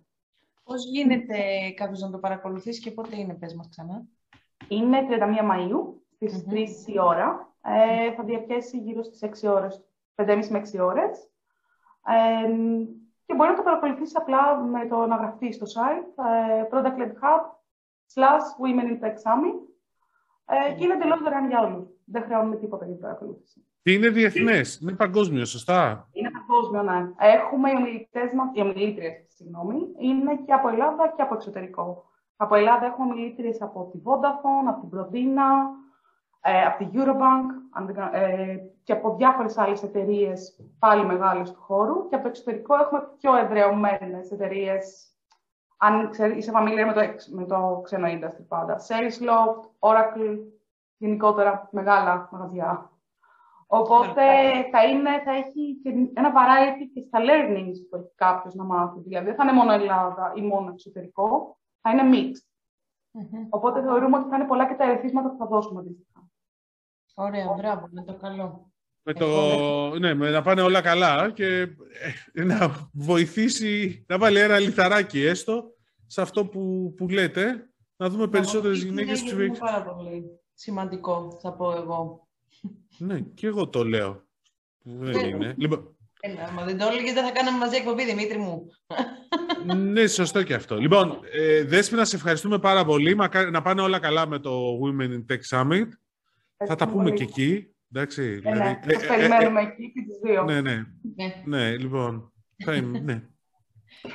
[0.63, 1.37] Πώς γίνεται
[1.75, 4.03] κάποιος να το παρακολουθήσει και πότε είναι, πες μας ξανά;
[4.67, 5.93] Είναι 31 Μαΐου,
[6.27, 7.53] στις 3 η ώρα.
[7.61, 9.83] Ε, θα διαρκέσει γύρω στις 6 ώρες,
[10.15, 11.29] 5,5 με 6 ώρες.
[12.07, 12.49] Ε,
[13.25, 17.11] και μπορεί να το παρακολουθήσει απλά με το να γραφτεί στο site ε, Product Led
[17.11, 17.41] Hub
[18.13, 19.74] slash Women in Tech Summit
[20.45, 21.87] ε, και είναι εντελώς δωρεάν για όλους.
[22.05, 23.65] Δεν χρειάζομαι τίποτα για την παρακολούθηση.
[23.81, 27.09] Και είναι διεθνές, είναι παγκόσμιο, σωστά; Είναι παγκόσμιο, ναι.
[27.17, 32.09] Έχουμε οι ομιλητές μας, οι ομιλήτριες, συγγνώμη, είναι και από Ελλάδα και από εξωτερικό.
[32.35, 35.49] Από Ελλάδα έχουμε ομιλήτριες από τη Vodafone, από την Prodina,
[36.41, 37.47] ε, από τη Eurobank
[38.11, 42.07] ε, και από διάφορες άλλες εταιρείες πάλι μεγάλες του χώρου.
[42.07, 45.14] Και από το εξωτερικό έχουμε πιο εδρεωμένες εταιρείες.
[45.77, 47.01] Αν ξέρεις, είσαι familiar με το,
[47.35, 48.77] με το ξένο industry πάντα.
[48.87, 50.37] Salesloft, Oracle,
[50.97, 52.89] γενικότερα μεγάλα μαγαζιά.
[53.67, 54.23] Οπότε
[54.71, 58.99] θα, είναι, θα έχει και ένα variety και στα learnings που έχει κάποιος να μάθει.
[58.99, 62.53] Δηλαδή δεν θα είναι μόνο Ελλάδα ή μόνο εξωτερικό, θα είναι mixed.
[63.19, 63.47] Mm-hmm.
[63.49, 66.29] Οπότε θεωρούμε ότι θα είναι πολλά και τα ερεθίσματα που θα δώσουμε αντίστοιχα.
[67.15, 68.71] Ωραία, μπράβο, με το καλό.
[69.07, 71.67] Με το, ναι, με να πάνε όλα καλά και
[72.33, 75.63] ε, να βοηθήσει, να βάλει ένα λιθαράκι έστω
[76.07, 81.71] σε αυτό που, που λέτε, να δούμε περισσότερες γυναίκες Είναι πάρα πολύ σημαντικό, θα πω
[81.71, 82.27] εγώ.
[82.97, 84.23] Ναι, και εγώ το λέω.
[84.81, 85.27] Δεν ναι.
[85.27, 85.53] είναι.
[85.57, 85.95] Λοιπόν...
[86.19, 88.67] Ένα, μα δεν το έλεγες, δεν θα κάναμε μαζί εκπομπή, Δημήτρη μου.
[89.75, 90.77] ναι, σωστό και αυτό.
[90.77, 93.15] Λοιπόν, ε, Δέσποινα, σε ευχαριστούμε πάρα πολύ.
[93.51, 95.87] Να πάνε όλα καλά με το Women in Tech Summit.
[96.67, 97.74] Θα τα πούμε και εκεί.
[97.91, 100.43] Εντάξει, ε, δηλαδή, ναι, ε, ε, περιμένουμε εκεί και τις δύο.
[100.43, 100.83] Ναι, ναι.
[101.15, 102.33] Ναι, ναι λοιπόν.
[102.63, 103.21] Θα είμαι, ναι.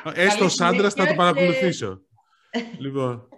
[0.25, 2.01] Έστω ως άντρας θα το παρακολουθήσω.
[2.79, 3.29] λοιπόν.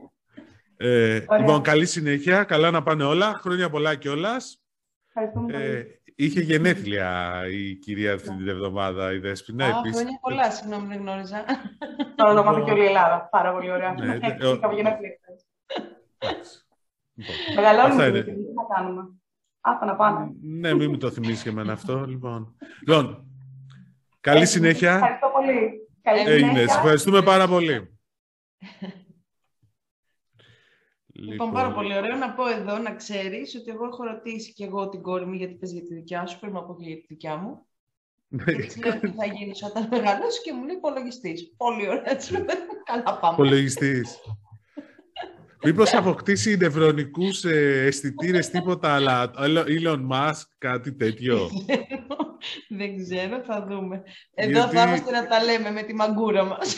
[0.77, 2.45] Ε, λοιπόν, καλή συνέχεια.
[2.45, 3.35] Καλά να πάνε όλα.
[3.35, 4.63] Χρόνια πολλά κιόλας.
[5.51, 5.83] Ε,
[6.17, 9.67] είχε γενέθλια η κυρία αυτή την εβδομάδα, η Δέσποινα.
[9.67, 11.45] Α, χρόνια πολλά, συγγνώμη, δεν γνώριζα.
[12.17, 13.29] Το ονομάθηκε και όλη η Ελλάδα.
[13.31, 13.93] Πάρα πολύ ωραία.
[13.93, 15.19] Ναι, Είχαμε γενέθλια.
[17.15, 19.03] Λοιπόν, Μεγαλώνουμε τι θα κάνουμε.
[19.65, 20.33] Άστα να πάνε.
[20.43, 22.05] Ναι, μην μου το θυμίσεις και εμένα αυτό.
[22.05, 23.27] Λοιπόν, λοιπόν
[24.21, 24.95] καλή συνέχεια.
[24.95, 25.89] Ευχαριστώ πολύ.
[26.03, 26.63] Καλή συνέχεια.
[26.63, 27.97] ευχαριστούμε πάρα πολύ.
[31.15, 34.89] Λοιπόν, πάρα πολύ ωραίο να πω εδώ να ξέρεις ότι εγώ έχω ρωτήσει και εγώ
[34.89, 37.05] την κόρη μου γιατί πες για τη δικιά σου, πρέπει να πω και για τη
[37.09, 37.67] δικιά μου.
[38.45, 41.55] Έτσι λέω τι θα γίνεις όταν μεγαλώσει και μου λέει υπολογιστής.
[41.57, 42.33] Πολύ ωραία, έτσι
[42.85, 43.33] καλά πάμε.
[43.33, 44.19] Υπολογιστής.
[45.65, 51.49] Μήπως αποκτήσει νευρονικούς ε, αισθητήρες τίποτα, αλλά Elon Musk, κάτι τέτοιο;
[52.79, 54.03] Δεν ξέρω, θα δούμε.
[54.35, 56.77] Εδώ θα είμαστε να τα λέμε με τη μαγκούρα μας.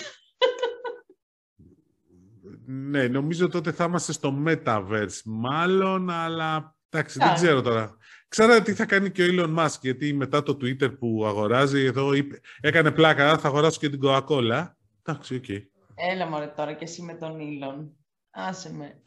[2.66, 7.96] Ναι, νομίζω τότε θα είμαστε στο Metaverse μάλλον, αλλά εντάξει, δεν ξέρω τώρα.
[8.28, 12.12] Ξέρω τι θα κάνει και ο Elon Musk, γιατί μετά το Twitter που αγοράζει, εδώ
[12.12, 14.66] είπε, έκανε πλάκα, θα αγοράσω και την Coca-Cola.
[15.02, 15.44] Εντάξει, OK.
[15.48, 15.62] Okay.
[15.94, 17.88] Έλα μωρέ τώρα και εσύ με τον Elon.
[18.34, 19.02] Άσε με.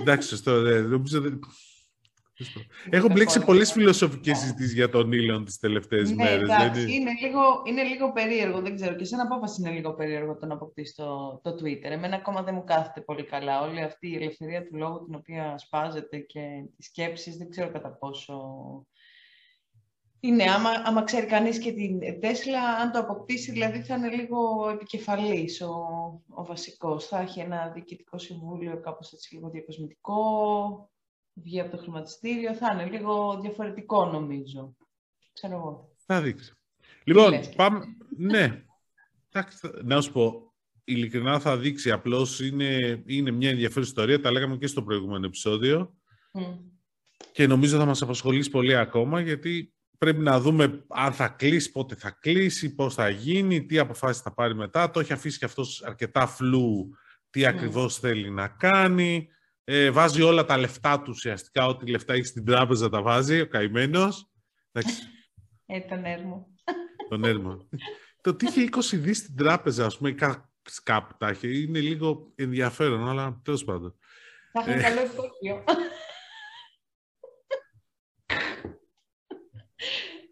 [0.00, 0.60] Εντάξει, σωστό.
[0.60, 1.40] Νομίζω δεν...
[2.90, 6.42] Έχω μπλέξει πολλές φιλοσοφικές συζητήσεις για τον Ήλον τις τελευταίες ναι, μέρες.
[6.42, 8.94] Εντάξει, είναι, λίγο, είναι λίγο περίεργο, δεν ξέρω.
[8.94, 11.90] Και σαν απόφαση είναι λίγο περίεργο το να αποκτήσει το, το Twitter.
[11.90, 13.62] Εμένα ακόμα δεν μου κάθεται πολύ καλά.
[13.62, 16.40] Όλη αυτή η ελευθερία του λόγου την οποία ασπάζεται και
[16.76, 18.34] τις σκέψεις δεν ξέρω κατά πόσο
[20.24, 24.68] είναι, άμα, άμα ξέρει κανείς και την Τέσλα, αν το αποκτήσει, δηλαδή θα είναι λίγο
[24.70, 25.74] επικεφαλής ο,
[26.28, 27.06] ο βασικός.
[27.06, 30.90] Θα έχει ένα διοικητικό συμβούλιο κάπως έτσι λίγο διακοσμητικό,
[31.34, 34.76] βγει από το χρηματιστήριο, θα είναι λίγο διαφορετικό νομίζω.
[35.32, 35.94] Ξέρω εγώ.
[36.06, 36.52] Θα δείξει.
[37.04, 37.84] Λοιπόν, πάμε...
[38.16, 38.64] ναι.
[39.82, 40.52] Να σου πω,
[40.84, 41.90] ειλικρινά θα δείξει.
[41.90, 44.20] Απλώς είναι, είναι μια ενδιαφέρουσα ιστορία.
[44.20, 45.94] Τα λέγαμε και στο προηγούμενο επεισόδιο.
[47.32, 51.94] Και νομίζω θα μας απασχολήσει πολύ ακόμα, γιατί πρέπει να δούμε αν θα κλείσει, πότε
[51.94, 54.90] θα κλείσει, πώς θα γίνει, τι αποφάσεις θα πάρει μετά.
[54.90, 56.96] Το έχει αφήσει και αυτός αρκετά φλού
[57.30, 57.44] τι mm.
[57.44, 59.28] ακριβώς θέλει να κάνει.
[59.64, 63.48] Ε, βάζει όλα τα λεφτά του ουσιαστικά, ό,τι λεφτά έχει στην τράπεζα τα βάζει, ο
[63.48, 64.30] καημένος.
[65.66, 66.46] Ε, τον έρμο.
[67.08, 67.68] Τον έρμο.
[68.20, 70.14] το τι είχε 20 δις στην τράπεζα, ας πούμε,
[70.82, 73.94] κάπου τα έχει, είναι λίγο ενδιαφέρον, αλλά τέλος πάντων.
[74.52, 75.64] Θα έχουν καλό υπόκειο.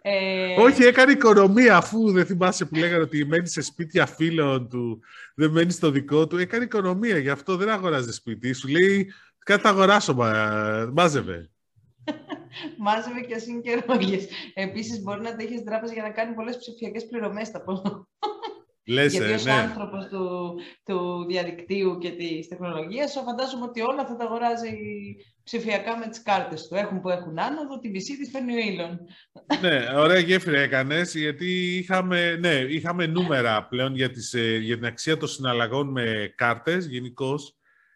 [0.03, 0.55] Ε...
[0.61, 5.01] Όχι, έκανε οικονομία αφού δεν θυμάσαι που λέγανε ότι μένεις σε σπίτια φίλων του,
[5.35, 6.39] δεν μένεις στο δικό του.
[6.39, 8.53] Έκανε οικονομία, γι' αυτό δεν αγοράζεις σπίτι.
[8.53, 10.33] Σου λέει κάτι θα αγοράσω, μα...
[10.93, 11.51] μάζευε.
[12.85, 14.29] μάζευε και ασύγκαιρογες.
[14.55, 17.49] Επίσης μπορεί να έχεις τράπεζα για να κάνει πολλές ψηφιακές πληρωμές.
[17.49, 18.07] Θα πω.
[18.91, 19.53] Λες, Γιατί ως ναι.
[19.53, 24.77] άνθρωπος του, του διαδικτύου και της τεχνολογίας, φαντάζομαι ότι όλα θα τα αγοράζει
[25.43, 26.75] ψηφιακά με τις κάρτες του.
[26.75, 29.01] Έχουν που έχουν άνοδο, τη μισή της φέρνει ο Ήλον.
[29.61, 34.85] ναι, ωραία γέφυρα έκανες, γιατί είχαμε, ναι, είχαμε νούμερα πλέον για, τις, ε, για την
[34.85, 37.55] αξία των συναλλαγών με κάρτες γενικώς.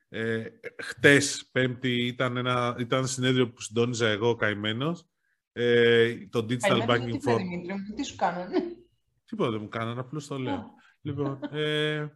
[0.08, 0.44] Ε,
[0.82, 5.06] χτες, πέμπτη, ήταν ένα, ήταν συνέδριο που συντόνιζα εγώ καημένος.
[5.52, 7.40] Ε, το Digital Banking Forum.
[7.96, 8.56] Τι σου κάνανε;
[9.24, 10.74] Τίποτα δεν μου κάνανε, απλώς το λέω.
[11.04, 12.06] Λοιπόν, ε,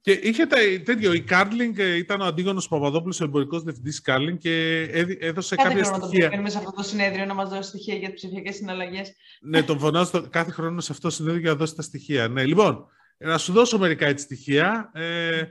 [0.00, 4.38] Και είχε τα, τέτοιο, η Cardlink ε, ήταν ο Αντίγονος Παπαδόπουλος, ο εμπορικός διευθυντής Cardlink
[4.38, 4.80] και
[5.20, 6.30] έδωσε κάθε κάποια χρόνο στοιχεία.
[6.30, 9.12] Τον σε αυτό το συνέδριο να μας δώσει στοιχεία για τις ψηφιακές συναλλαγές.
[9.40, 12.28] ναι, τον φωνάζω κάθε χρόνο σε αυτό το συνέδριο για να δώσει τα στοιχεία.
[12.28, 12.86] Ναι, λοιπόν,
[13.18, 14.90] να σου δώσω μερικά έτσι στοιχεία.
[14.94, 15.42] Ε,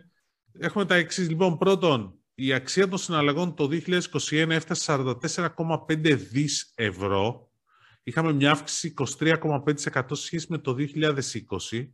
[0.59, 1.29] έχουμε τα εξής.
[1.29, 3.69] Λοιπόν, πρώτον, η αξία των συναλλαγών το
[4.29, 5.03] 2021 έφτασε
[5.57, 7.51] 44,5 δις ευρώ.
[8.03, 11.87] Είχαμε μια αύξηση 23,5% σε σχέση με το 2020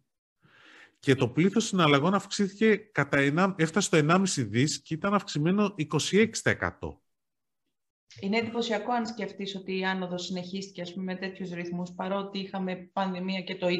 [1.07, 6.23] και το πλήθος συναλλαγών αυξήθηκε κατά 1, έφτασε στο 1,5 δις και ήταν αυξημένο 26%.
[8.19, 12.75] Είναι εντυπωσιακό αν σκεφτείς ότι η άνοδος συνεχίστηκε ας πούμε, με τέτοιους ρυθμούς παρότι είχαμε
[12.93, 13.73] πανδημία και το 20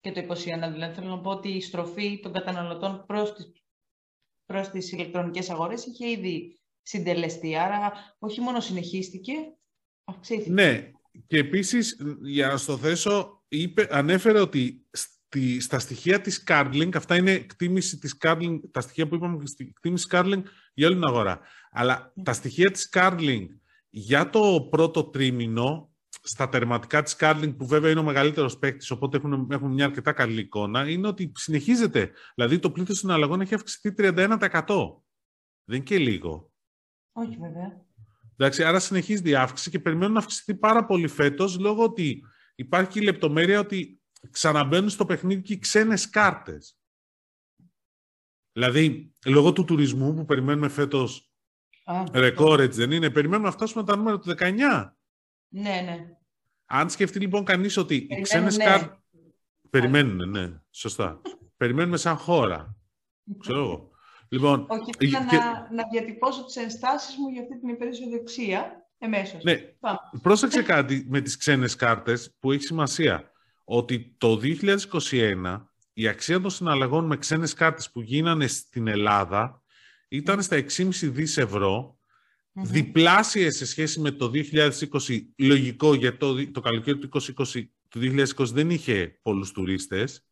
[0.00, 0.72] και το 21.
[0.72, 3.52] Δηλαδή θέλω να πω ότι η στροφή των καταναλωτών προς τις,
[4.46, 7.56] προς τις ηλεκτρονικές αγορές είχε ήδη συντελεστεί.
[7.56, 9.32] Άρα όχι μόνο συνεχίστηκε,
[10.04, 10.50] αυξήθηκε.
[10.50, 10.90] Ναι,
[11.26, 14.86] και επίσης για να στο θέσω, είπε, ανέφερε ότι
[15.26, 20.06] στη, στα στοιχεία της Cardlink, αυτά είναι εκτίμηση της Cardlink, τα στοιχεία που είπαμε εκτίμηση
[20.10, 20.42] Cardlink
[20.74, 21.40] για όλη την αγορά.
[21.70, 23.46] Αλλά τα στοιχεία της Cardlink
[23.90, 25.90] για το πρώτο τρίμηνο,
[26.22, 30.12] στα τερματικά της Cardlink, που βέβαια είναι ο μεγαλύτερος παίκτης, οπότε έχουν, έχουν μια αρκετά
[30.12, 32.10] καλή εικόνα, είναι ότι συνεχίζεται.
[32.34, 34.38] Δηλαδή το πλήθος συναλλαγών έχει αυξηθεί 31%.
[35.64, 36.52] Δεν είναι και λίγο.
[37.12, 37.84] Όχι βέβαια.
[38.36, 42.22] Εντάξει, άρα συνεχίζει η αύξηση και περιμένουν να αυξηθεί πάρα πολύ φέτος, λόγω ότι
[42.54, 43.95] υπάρχει η λεπτομέρεια ότι
[44.30, 46.78] ξαναμπαίνουν στο παιχνίδι και οι ξένες κάρτες.
[48.52, 51.30] Δηλαδή, λόγω του τουρισμού που περιμένουμε φέτος
[52.12, 54.92] ρεκόρ, έτσι δεν είναι, περιμένουμε να φτάσουμε τα νούμερα του 19.
[55.48, 56.16] Ναι, ναι.
[56.66, 58.64] Αν σκεφτεί λοιπόν κανείς ότι οι ξένες ναι.
[58.64, 58.98] κάρτες...
[59.70, 61.20] Περιμένουν, ναι, σωστά.
[61.56, 62.76] Περιμένουμε σαν χώρα.
[63.38, 63.90] Ξέρω εγώ.
[64.28, 65.36] Λοιπόν, Όχι, ήθελα και...
[65.36, 69.42] να, να διατυπώσω τις ενστάσεις μου για αυτή την υπεραισιοδοξία εμέσως.
[69.42, 69.56] Ναι,
[70.22, 73.30] πρόσεξε κάτι με τις ξένες κάρτες που έχει σημασία
[73.68, 79.62] ότι το 2021 η αξία των συναλλαγών με ξένες κάρτες που γίνανε στην Ελλάδα
[80.08, 81.98] ήταν στα 6,5 δις ευρώ,
[82.54, 88.00] mm διπλάσιες σε σχέση με το 2020, λογικό γιατί το, το καλοκαίρι του 2020, το
[88.00, 90.26] 2020 δεν είχε πολλούς τουρίστες,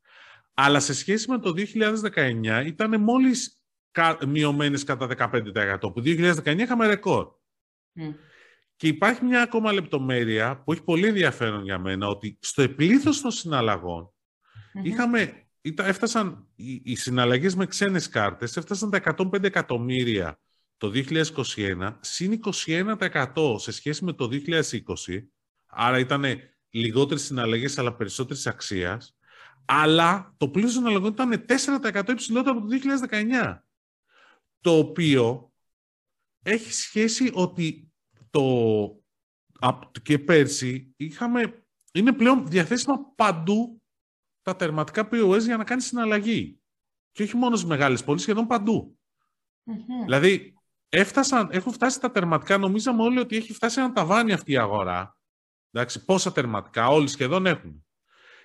[0.55, 3.62] αλλά σε σχέση με το 2019 ήταν μόλις
[4.27, 7.29] μειωμένες κατά 15%, που 2019 είχαμε ρεκόρ.
[8.85, 13.31] Και υπάρχει μια ακόμα λεπτομέρεια που έχει πολύ ενδιαφέρον για μένα, ότι στο επλήθος των
[13.31, 14.12] συναλλαγων
[14.83, 20.40] είχαμε, έφτασαν οι, οι συναλλαγές με ξένες κάρτες, έφτασαν τα 105 εκατομμύρια
[20.77, 24.81] το 2021, συν 21% σε σχέση με το 2020,
[25.66, 26.25] άρα ήταν
[26.70, 29.16] λιγότερες συναλλαγές αλλά περισσότερης αξίας,
[29.64, 31.44] αλλά το πλήθος των συναλλαγών ήταν
[32.03, 32.77] 4% υψηλότερο από το
[33.11, 33.59] 2019.
[34.61, 35.53] Το οποίο
[36.42, 37.88] έχει σχέση ότι
[38.35, 43.83] το, και πέρσι είχαμε, είναι πλέον διαθέσιμα παντού
[44.42, 46.61] τα τερματικά POS για να κάνει συναλλαγή.
[47.12, 48.47] Και όχι μόνο στις μεγάλες πόλεις, σχεδόν
[50.05, 50.55] Δηλαδή,
[50.88, 55.18] έφτασαν, έχουν φτάσει τα τερματικά, νομίζαμε όλοι ότι έχει φτάσει ένα ταβάνι αυτή η αγορά.
[55.70, 57.87] Εντάξει, πόσα τερματικά, όλοι σχεδόν έχουν.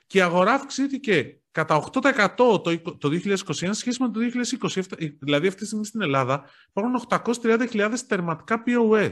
[0.08, 4.19] Και η αγορά αυξήθηκε κατά 8% το, το 2021 σχέση με το
[4.60, 4.84] 2020.
[5.19, 7.08] Δηλαδή, αυτή τη στιγμή στην Ελλάδα υπάρχουν
[7.41, 9.12] 830.000 τερματικά POS.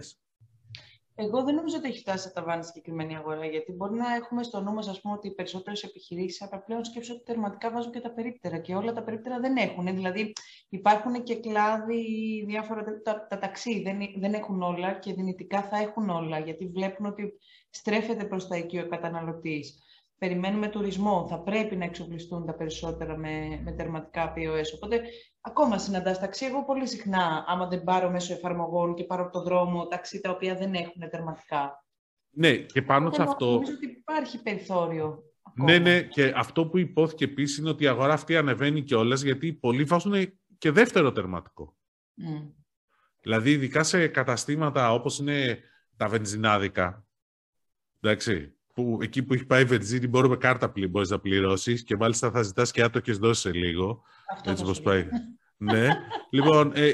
[1.20, 4.62] Εγώ δεν νομίζω ότι έχει φτάσει σε ταβάνι συγκεκριμένη αγορά, γιατί μπορεί να έχουμε στο
[4.62, 8.58] νου μας ότι οι περισσότερες επιχειρήσεις, αλλά πλέον σκέψω ότι τερματικά βάζουν και τα περίπτερα
[8.58, 9.86] και όλα τα περίπτερα δεν έχουν.
[9.86, 10.34] Δηλαδή
[10.70, 12.04] υπάρχουν και κλάδοι
[12.48, 12.84] διάφορα.
[13.04, 17.34] Τα, τα ταξί δεν, δεν έχουν όλα και δυνητικά θα έχουν όλα, γιατί βλέπουν ότι
[17.70, 19.82] στρέφεται προς τα εκεί ο καταναλωτής
[20.18, 24.66] περιμένουμε τουρισμό, θα πρέπει να εξοπλιστούν τα περισσότερα με, με τερματικά POS.
[24.76, 25.02] Οπότε,
[25.42, 29.44] ακόμα συναντάς ταξί, εγώ πολύ συχνά, άμα δεν πάρω μέσω εφαρμογών και πάρω από το
[29.44, 31.86] δρόμο ταξί τα οποία δεν έχουν τερματικά.
[32.30, 33.46] Ναι, και πάνω σε αυτό...
[33.46, 35.24] Νομίζω ότι υπάρχει περιθώριο.
[35.56, 39.54] Ναι, ναι, και αυτό που υπόθηκε επίσης είναι ότι η αγορά αυτή ανεβαίνει κιόλας γιατί
[39.54, 41.78] πολλοί βάζουν και δεύτερο τερματικό.
[42.18, 42.52] Mm.
[43.22, 45.60] Δηλαδή, ειδικά σε καταστήματα όπως είναι
[45.98, 47.06] τα βενζινάδικα,
[48.02, 51.96] εντάξει, που, εκεί που έχει πάει η βενζίνη μπορούμε κάρτα πλή, μπορείς να πληρώσεις και
[51.96, 54.04] μάλιστα θα ζητάς και άτοκες δόσεις σε λίγο.
[54.34, 55.08] Αυτό έτσι πώς πάει.
[55.58, 55.88] ναι.
[56.30, 56.92] λοιπόν, ε,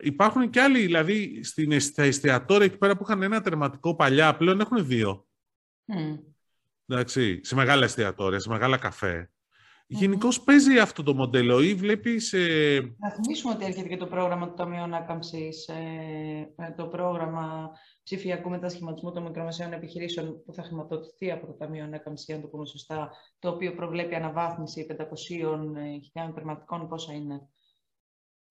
[0.00, 4.60] υπάρχουν και άλλοι, δηλαδή στην, στα εστιατόρια εκεί πέρα που είχαν ένα τερματικό παλιά, πλέον
[4.60, 5.26] έχουν δύο.
[5.86, 6.18] Mm.
[6.86, 9.30] Εντάξει, σε μεγάλα εστιατόρια, σε μεγάλα καφέ.
[9.90, 9.98] Mm-hmm.
[9.98, 12.32] Γενικώ παίζει αυτό το μοντέλο ή βλέπεις.
[12.32, 12.94] Ε...
[12.98, 17.70] Να θυμίσουμε ότι έρχεται και το πρόγραμμα του Ταμείου Ανάκαμψης, ε, το πρόγραμμα
[18.02, 22.66] ψηφιακού μετασχηματισμού των μικρομεσαίων επιχειρήσεων που θα χρηματοδοτηθεί από το Ταμείο Ανάκαμψης, αν το πούμε
[22.66, 24.86] σωστά, το οποίο προβλέπει αναβάθμιση
[26.14, 27.48] 500.000 τερματικών, πόσα είναι;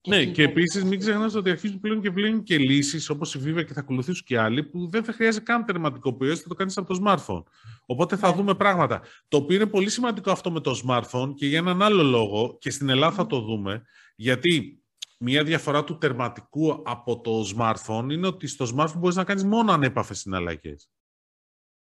[0.08, 3.66] Ναι, και επίσης μην ξεχνάς ότι αρχίζουν πλέον και βλέπουν και λύσεις όπως η Viva
[3.66, 6.94] και θα ακολουθήσουν και άλλοι που δεν θα χρειάζεται καν τερματικοποιό, θα το κάνεις από
[6.94, 7.44] το smartphone.
[7.86, 8.36] Οπότε θα ναι.
[8.36, 9.02] δούμε πράγματα.
[9.28, 12.70] Το οποίο είναι πολύ σημαντικό αυτό με το smartphone και για έναν άλλο λόγο, και
[12.70, 13.84] στην Ελλάδα θα το δούμε,
[14.16, 14.84] γιατί
[15.20, 19.72] μία διαφορά του τερματικού από το smartphone είναι ότι στο smartphone μπορείς να κάνεις μόνο
[19.72, 20.90] ανέπαφες συναλλαγές.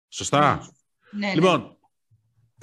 [0.07, 0.69] Σωστά;
[1.11, 1.33] Ναι, ναι.
[1.33, 1.77] λοιπόν,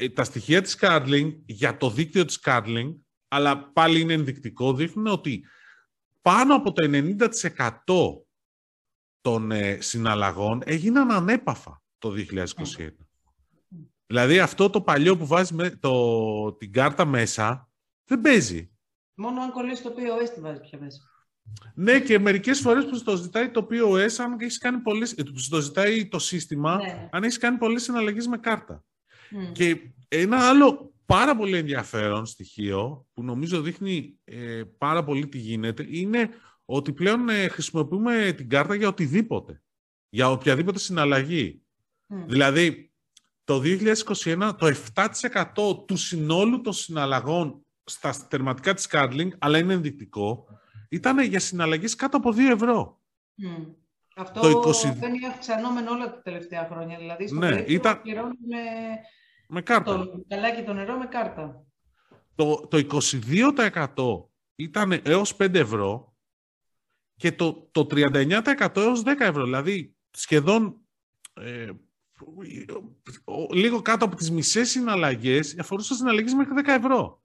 [0.01, 0.09] ναι.
[0.09, 2.95] τα στοιχεία της Cardling για το δίκτυο της Cardling
[3.35, 5.45] αλλά πάλι είναι ενδεικτικό, δείχνουν ότι
[6.23, 8.25] πάνω από το 90%
[9.21, 12.89] των ε, συναλλαγών έγιναν ανέπαφα το 2021.
[14.07, 17.71] Δηλαδή αυτό το παλιό που βάζεις με το, την κάρτα μέσα
[18.05, 18.71] δεν παίζει.
[19.15, 21.01] Μόνο αν κολλήσει το POS τη βάζεις πια μέσα.
[21.75, 25.61] Ναι, και μερικές φορές που το ζητάει το POS, αν έχεις κάνει πολλές, ε, το
[25.61, 27.09] ζητάει το σύστημα, ναι.
[27.13, 28.85] αν έχεις κάνει πολλές συναλλαγές με κάρτα.
[29.53, 35.87] Και ένα άλλο πάρα πολύ ενδιαφέρον στοιχείο που νομίζω δείχνει ε, πάρα πολύ τι γίνεται
[35.89, 36.31] είναι
[36.65, 39.63] ότι πλέον ε, χρησιμοποιούμε την κάρτα για οτιδήποτε.
[40.09, 41.63] Για οποιαδήποτε συναλλαγή.
[42.07, 42.93] Δηλαδή,
[43.45, 50.47] το 2021 το 7% του συνόλου των συναλλαγών στα τερματικά της Cardling, αλλά είναι ενδεικτικό,
[50.89, 53.01] ήταν για συναλλαγές κάτω από 2 ευρώ.
[54.17, 54.93] Αυτό το 20...
[54.95, 56.99] δεν είναι αυξανόμενο όλα τα τελευταία χρόνια.
[56.99, 58.03] Δηλαδή, στο ναι, ήταν...
[58.03, 58.59] πληρώνουμε
[59.49, 59.99] με κάρτα.
[59.99, 61.65] Το καλάκι το νερό με κάρτα.
[62.35, 63.01] Το, το
[63.95, 66.15] 22% ήταν έως 5 ευρώ
[67.17, 69.45] και το, το 39% έως 10 ευρώ.
[69.45, 70.77] Δηλαδή σχεδόν
[71.35, 71.71] ε,
[73.53, 77.23] λίγο κάτω από τις μισές συναλλαγές αφορούσαν συναλλαγές μέχρι 10 ευρώ.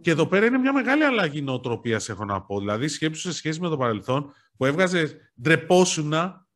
[0.00, 2.58] Και εδώ πέρα είναι μια μεγάλη αλλαγή νοοτροπίας, έχω να πω.
[2.58, 6.46] Δηλαδή, σκέψου σε σχέση με το παρελθόν, που έβγαζες ντρεπόσουνα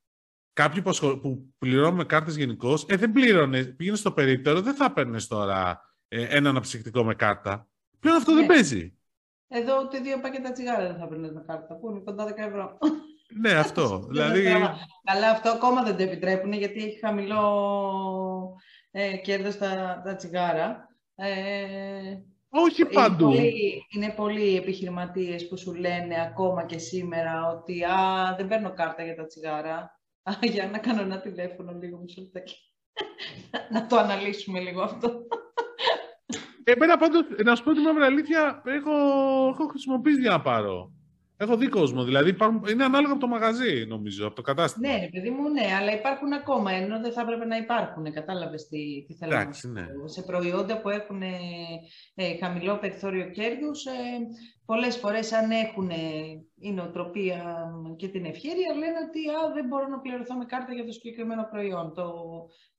[0.52, 0.82] κάποιοι
[1.20, 6.36] που πληρώνουν κάρτες γενικώς, ε, δεν πλήρωνε, πήγαινε στο περίπτερο, δεν θα παίρνεις τώρα ε,
[6.36, 7.68] ένα αναψυκτικό με κάρτα.
[8.00, 8.46] Πλέον αυτό δεν ναι.
[8.46, 8.96] παίζει.
[9.48, 12.78] Εδώ ούτε δύο πακέτα τσιγάρα δεν θα παίρνεις με κάρτα, που είναι κοντά 10 ευρώ.
[13.40, 13.98] ναι, αυτό.
[14.10, 14.42] δηλαδή...
[15.04, 17.42] Καλά, αυτό ακόμα δεν το επιτρέπουν, γιατί έχει χαμηλό
[18.90, 20.88] ε, κέρδος τα, τα τσιγάρα.
[21.14, 22.16] Ε,
[22.48, 23.30] όχι παντού.
[23.30, 28.72] Είναι πολλοί, είναι πολλοί επιχειρηματίες που σου λένε ακόμα και σήμερα ότι α, δεν παίρνω
[28.72, 30.00] κάρτα για τα τσιγάρα.
[30.22, 32.54] Α, για να κάνω ένα τηλέφωνο λίγο μισό λεπτάκι.
[33.70, 35.26] να το αναλύσουμε λίγο αυτό.
[36.64, 38.90] Εμένα πάντως, να σου πω την αλήθεια, έχω,
[39.48, 40.92] έχω χρησιμοποιήσει για να πάρω.
[41.42, 42.04] Έχω δει κόσμο.
[42.04, 44.88] Δηλαδή υπάρχουν, είναι ανάλογα από το μαγαζί, νομίζω, από το κατάστημα.
[44.88, 46.72] Ναι, παιδί μου, ναι, αλλά υπάρχουν ακόμα.
[46.72, 48.12] Ενώ δεν θα έπρεπε να υπάρχουν.
[48.12, 49.86] Κατάλαβες τι, τι θέλω να ναι.
[50.04, 51.36] Σε προϊόντα που έχουν ε,
[52.14, 53.90] ε χαμηλό περιθώριο κέρδους, ε,
[54.64, 55.96] πολλές φορές αν έχουν ε,
[56.62, 60.84] η νοοτροπία και την ευχαίρεια, λένε ότι α, δεν μπορώ να πληρωθώ με κάρτα για
[60.84, 61.94] το συγκεκριμένο προϊόν.
[61.94, 62.06] Το,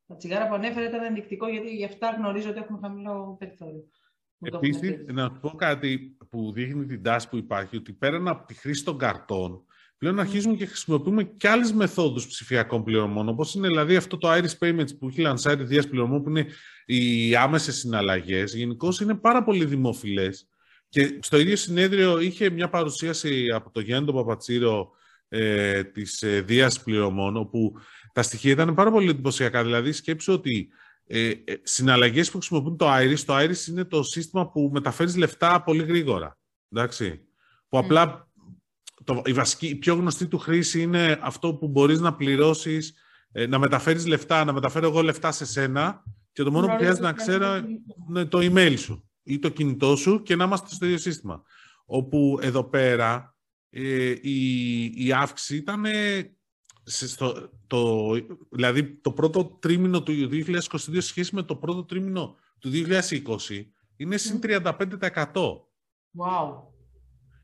[0.07, 3.84] τα τσιγάρα που ανέφερε ήταν ενδεικτικό, γιατί γι' αυτά γνωρίζω ότι έχουν χαμηλό περιθώριο.
[4.39, 8.84] Επίσης, να πω κάτι που δείχνει την τάση που υπάρχει, ότι πέραν από τη χρήση
[8.84, 9.65] των καρτών,
[9.97, 14.57] πλέον αρχίζουμε και χρησιμοποιούμε και άλλες μεθόδους ψηφιακών πληρωμών, όπως είναι δηλαδή αυτό το Iris
[14.59, 16.45] Payments που έχει λανσάρει Δία πληρωμών, που είναι
[16.86, 18.55] οι άμεσες συναλλαγές.
[18.55, 20.47] Γενικώς είναι πάρα πολύ δημοφιλές.
[20.93, 24.91] Και στο ίδιο συνέδριο είχε μια παρουσίαση από το Γιάννη τον Παπατσίρο
[25.27, 27.73] ε, της ε, Δίας πληρωμών, όπου
[28.13, 29.63] τα στοιχεία ήταν πάρα πολύ εντυπωσιακά.
[29.63, 30.69] Δηλαδή, σκέψου ότι
[31.07, 33.19] ε, ε, συναλλαγές που χρησιμοποιούν το Iris.
[33.25, 36.37] Το Iris είναι το σύστημα που μεταφέρεις λεφτά πολύ γρήγορα.
[36.71, 37.21] Εντάξει.
[37.69, 38.31] Που απλά
[39.03, 42.93] το, η, βασική, η πιο γνωστή του χρήση είναι αυτό που μπορείς να πληρώσεις,
[43.31, 47.05] ε, να μεταφέρεις λεφτά, να μεταφέρω εγώ λεφτά σε σένα και το μόνο που χρειάζεται
[47.05, 47.61] να ξέρω
[48.09, 51.43] είναι το email σου ή το κινητό σου και να είμαστε στο ίδιο σύστημα.
[51.86, 53.36] Όπου εδώ πέρα
[53.69, 55.86] ε, η, η αύξηση ήταν
[56.84, 58.11] στο, το,
[58.51, 63.65] δηλαδή το πρώτο τρίμηνο του 2022 σχέση με το πρώτο τρίμηνο του 2020
[63.95, 64.71] είναι συν 35%.
[66.17, 66.74] Wow.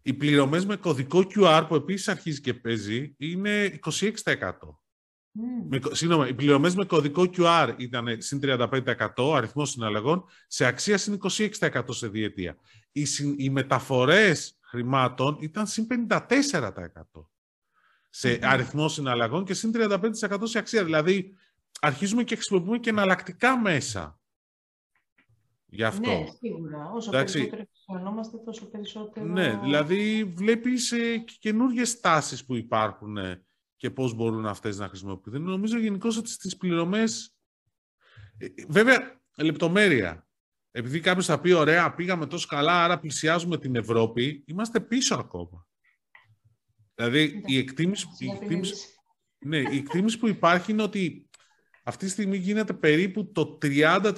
[0.02, 4.52] Οι πληρωμές με κωδικό QR που επίσης αρχίζει και παίζει είναι 26%.
[5.70, 11.18] Με, συγγνώμη, οι πληρωμές με κωδικό QR ήταν συν 35% αριθμός συναλλαγών, σε αξία συν
[11.62, 12.58] 26% σε διετία.
[12.92, 13.06] Οι,
[13.38, 15.88] οι μεταφορές χρημάτων ήταν συν
[16.18, 16.20] 54%
[18.10, 20.84] σε αριθμός συναλλαγών και συν 35% σε αξία.
[20.84, 21.36] Δηλαδή,
[21.80, 24.20] αρχίζουμε και χρησιμοποιούμε και εναλλακτικά μέσα.
[25.66, 26.10] Γι' αυτό.
[26.10, 26.92] Ναι, σίγουρα.
[26.94, 27.34] Όσο Εντάξει.
[27.34, 29.26] περισσότερο χρησιμοποιούμαστε, τόσο περισσότερο...
[29.26, 33.44] Ναι, δηλαδή βλέπεις ε, και καινούργιες τάσεις που υπάρχουν ε,
[33.80, 35.44] και πώς μπορούν αυτές να χρησιμοποιηθούν.
[35.44, 37.36] Νομίζω γενικώς ότι στις πληρωμές...
[38.38, 40.28] Ε, βέβαια, λεπτομέρεια.
[40.72, 45.68] Επειδή κάποιος θα πει, ωραία, πήγαμε τόσο καλά, άρα πλησιάζουμε την Ευρώπη, είμαστε πίσω ακόμα.
[46.96, 48.76] Δηλαδή, η εκτίμηση, η, εκτίμηση,
[49.40, 51.30] ναι, η εκτίμηση που υπάρχει είναι ότι
[51.84, 54.12] αυτή τη στιγμή γίνεται περίπου το 30%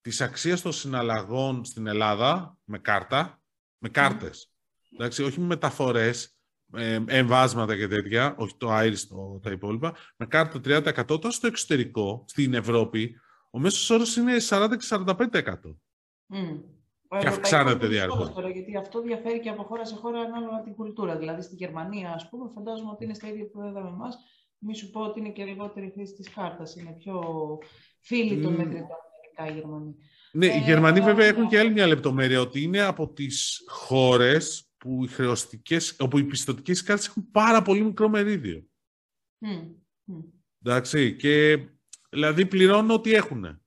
[0.00, 3.42] της αξίας των συναλλαγών στην Ελλάδα με κάρτα,
[3.78, 4.52] με κάρτες.
[4.92, 6.33] Εντάξει, όχι με μεταφορές,
[6.76, 12.24] ε, εμβάσματα και τέτοια, όχι το άριστο, τα υπόλοιπα, με κάρτα 30% τόσο στο εξωτερικό,
[12.26, 13.16] στην Ευρώπη,
[13.50, 15.14] ο μέσος όρος είναι 40-45%.
[16.34, 16.60] Mm.
[17.20, 18.32] Και αυξάνεται διαρκώ.
[18.52, 21.16] Γιατί αυτό διαφέρει και από χώρα σε χώρα ανάλογα την κουλτούρα.
[21.16, 24.16] Δηλαδή στη Γερμανία, ας πούμε, φαντάζομαι ότι είναι στα ίδια επίπεδα με εμάς.
[24.58, 26.64] Μη σου πω ότι είναι και λιγότερη χρήση της κάρτα.
[26.78, 27.22] Είναι πιο
[28.00, 28.56] φίλοι των mm.
[28.56, 28.96] μετρητών
[29.48, 29.94] οι Γερμανοί.
[30.32, 34.63] Ναι, οι Γερμανοί ε, βέβαια έχουν και άλλη μια λεπτομέρεια, ότι είναι από τις χώρες
[34.84, 38.64] που οι χρεωστικές, όπου οι πιστοτικές κάρτες έχουν πάρα πολύ μικρό μερίδιο.
[39.40, 39.74] Mm.
[40.64, 41.58] Εντάξει, και
[42.10, 43.60] δηλαδή πληρώνουν ό,τι έχουν.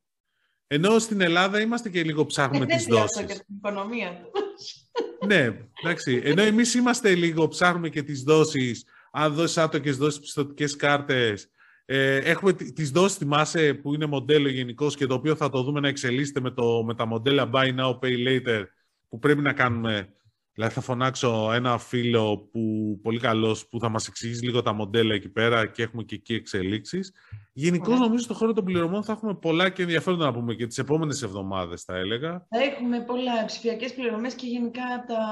[0.67, 3.25] Ενώ στην Ελλάδα είμαστε και λίγο ψάχνουμε ε, τις δόσεις.
[3.25, 4.89] και την οικονομία τους.
[5.27, 6.21] ναι, εντάξει.
[6.23, 11.49] Ενώ εμείς είμαστε λίγο ψάχνουμε και τις δόσεις, αν δώσεις άτοκες δώσεις πιστοτικές κάρτες,
[11.85, 15.79] ε, έχουμε τις δόσεις, θυμάσαι, που είναι μοντέλο γενικώς και το οποίο θα το δούμε
[15.79, 18.63] να εξελίσσεται με, το, με τα μοντέλα Buy Now, Pay Later,
[19.09, 20.13] που πρέπει να κάνουμε
[20.57, 22.59] Δηλαδή θα φωνάξω ένα φίλο που,
[23.03, 26.33] πολύ καλός που θα μας εξηγήσει λίγο τα μοντέλα εκεί πέρα και έχουμε και εκεί
[26.33, 27.13] εξελίξεις.
[27.53, 30.77] Γενικώς νομίζω στον χώρο των πληρωμών θα έχουμε πολλά και ενδιαφέροντα να πούμε και τις
[30.77, 32.31] επόμενες εβδομάδες θα έλεγα.
[32.49, 35.23] Θα έχουμε πολλά ψηφιακές πληρωμές και γενικά τα,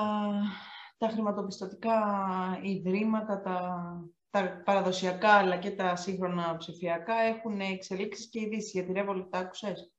[0.97, 1.99] τα χρηματοπιστωτικά
[2.61, 3.86] ιδρύματα, τα,
[4.30, 9.38] τα παραδοσιακά αλλά και τα σύγχρονα ψηφιακά έχουν εξελίξεις και ειδήσεις για τη Revolut, τα
[9.38, 9.94] άκουσες;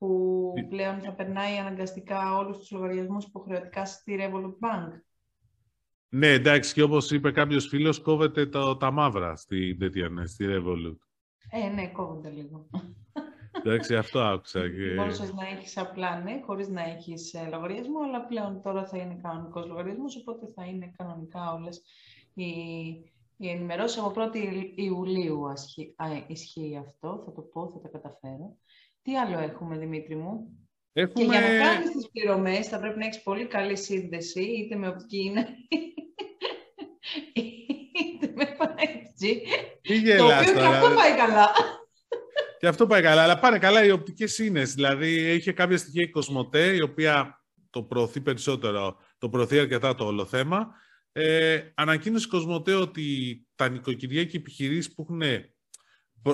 [0.00, 5.00] Που πλέον θα περνάει αναγκαστικά όλους τους λογαριασμούς υποχρεωτικά στη Revolut Bank.
[6.08, 10.44] Ναι, εντάξει, και όπως είπε κάποιος φίλος, κόβεται το, τα μαύρα στη, τέτοια, ναι, στη
[10.48, 10.96] Revolut.
[11.50, 12.68] Ε, ναι, κόβονται λίγο.
[13.52, 14.60] Εντάξει, αυτό άκουσα.
[14.60, 14.94] Και...
[14.94, 19.20] Μπορούσες να έχεις απλά, ναι, χωρίς να έχεις ε, λογαριασμό, αλλά πλέον τώρα θα είναι
[19.22, 21.82] κανονικός λογαριασμός, οπότε θα είναι κανονικά όλες
[22.34, 22.44] οι,
[23.36, 23.98] οι ενημερώσεις.
[23.98, 25.42] Από 1η Ιουλίου
[26.26, 28.56] ισχύει αυτό, θα το πω, θα τα καταφέρω.
[29.10, 30.58] Τι άλλο έχουμε, Δημήτρη μου;
[30.92, 31.24] Έχουμε...
[31.24, 34.88] Και για να κάνεις τις πληρωμές θα πρέπει να έχεις πολύ καλή σύνδεση, είτε με
[34.88, 35.46] οπτική είναι,
[37.32, 39.36] είτε με 5G.
[40.18, 41.50] Το οποίο και αυτό πάει καλά.
[42.58, 44.74] Και αυτό πάει καλά, αλλά πάνε καλά οι οπτικές σύνες.
[44.74, 50.04] Δηλαδή, είχε κάποια στοιχεία η Κοσμοτέ, η οποία το προωθεί περισσότερο, το προωθεί αρκετά το
[50.04, 50.74] όλο θέμα.
[51.12, 53.04] Ε, ανακοίνωσε η Κοσμοτέ ότι
[53.54, 55.22] τα νοικοκυριά και οι επιχειρήσεις που έχουν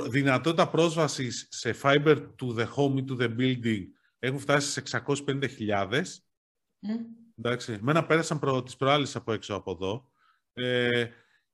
[0.08, 3.82] δυνατότητα πρόσβασης σε fiber to the home ή to the building
[4.18, 5.88] έχουν φτάσει σε 650.000.
[5.88, 6.02] Mm.
[7.38, 10.10] Εντάξει, μένα πέρασαν προ, τις προάλλες από έξω από εδώ.
[10.52, 11.06] Ε,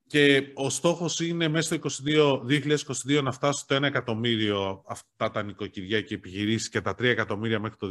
[0.07, 6.01] και ο στόχος είναι μέσα στο 2022 να φτάσει στο 1 εκατομμύριο αυτά τα νοικοκυριά
[6.01, 7.87] και επιχειρήσεις και τα 3 εκατομμύρια μέχρι το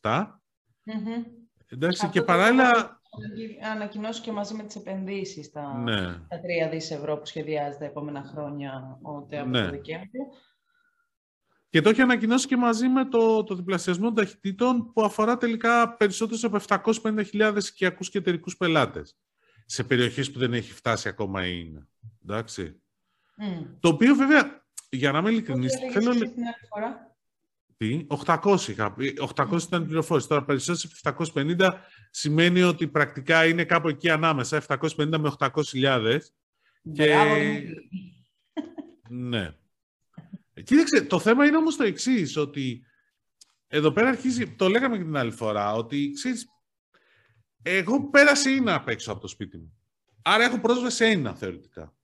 [0.00, 0.24] 2027.
[0.86, 1.24] Mm-hmm.
[1.68, 3.00] Εντάξει, και παράλληλα...
[3.72, 6.02] Ανακοινώσει και μαζί με τις επενδύσεις τα, ναι.
[6.02, 9.64] τα 3 δις ευρώ που σχεδιάζεται τα επόμενα χρόνια ο από ναι.
[9.64, 10.24] το Δεκέμβριο.
[11.68, 15.96] Και το έχει ανακοινώσει και μαζί με το, το διπλασιασμό των ταχυτήτων που αφορά τελικά
[15.96, 19.16] περισσότερους από 750.000 οικιακούς και εταιρικούς πελάτες
[19.66, 21.88] σε περιοχές που δεν έχει φτάσει ακόμα η ίνα.
[22.22, 22.80] Εντάξει.
[23.42, 23.66] Mm.
[23.80, 25.72] Το οποίο βέβαια, για να είμαι ειλικρινής...
[25.92, 26.10] Θέλω...
[26.10, 27.05] Την άλλη φορά.
[27.76, 28.96] Τι, 800 είχα
[29.36, 30.28] 800 ήταν η πληροφόρηση.
[30.28, 31.70] Τώρα περισσότερο από 750
[32.10, 36.18] σημαίνει ότι πρακτικά είναι κάπου εκεί ανάμεσα, 750 με 800.000.
[36.92, 37.14] Και...
[39.08, 39.54] ναι.
[40.64, 42.84] Κοίταξε, το θέμα είναι όμως το εξής ότι
[43.66, 46.46] εδώ πέρα αρχίζει, το λέγαμε και την άλλη φορά, ότι ξέρεις,
[47.62, 49.78] εγώ πέρασε ένα απ' έξω από το σπίτι μου.
[50.22, 51.94] Άρα έχω πρόσβαση σε ένα θεωρητικά.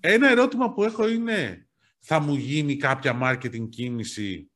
[0.00, 1.68] Ένα ερώτημα που έχω είναι,
[1.98, 4.50] θα μου γίνει κάποια marketing κίνηση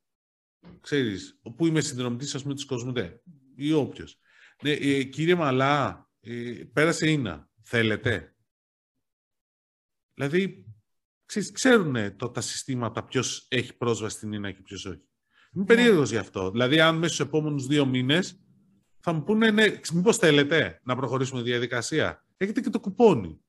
[0.81, 3.23] ξέρεις, που είμαι συνδρομητής, ας πούμε, της Κοσμοτέ
[3.55, 4.19] ή όποιος.
[4.63, 7.51] Ναι, ε, κύριε Μαλά, ε, πέρασε Ίνα.
[7.63, 8.35] Θέλετε;
[10.15, 10.67] Δηλαδή,
[11.25, 15.03] ξέρεις, ξέρουν το, τα συστήματα ποιος έχει πρόσβαση στην Ίνα και ποιος όχι.
[15.55, 15.75] Είμαι ναι.
[15.75, 16.51] περίεργος γι' αυτό.
[16.51, 18.41] Δηλαδή, αν μέσα στους επόμενους δύο μήνες
[19.01, 22.27] θα μου πούνε, ναι, μήπως θέλετε να προχωρήσουμε διαδικασία.
[22.37, 23.41] Έχετε και το κουπόνι.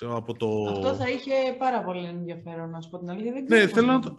[0.00, 0.68] από το...
[0.70, 3.32] Αυτό θα είχε πάρα πολύ ενδιαφέρον, να σου πω την αλήθεια.
[3.32, 4.18] Δεν ναι, θέλω να το...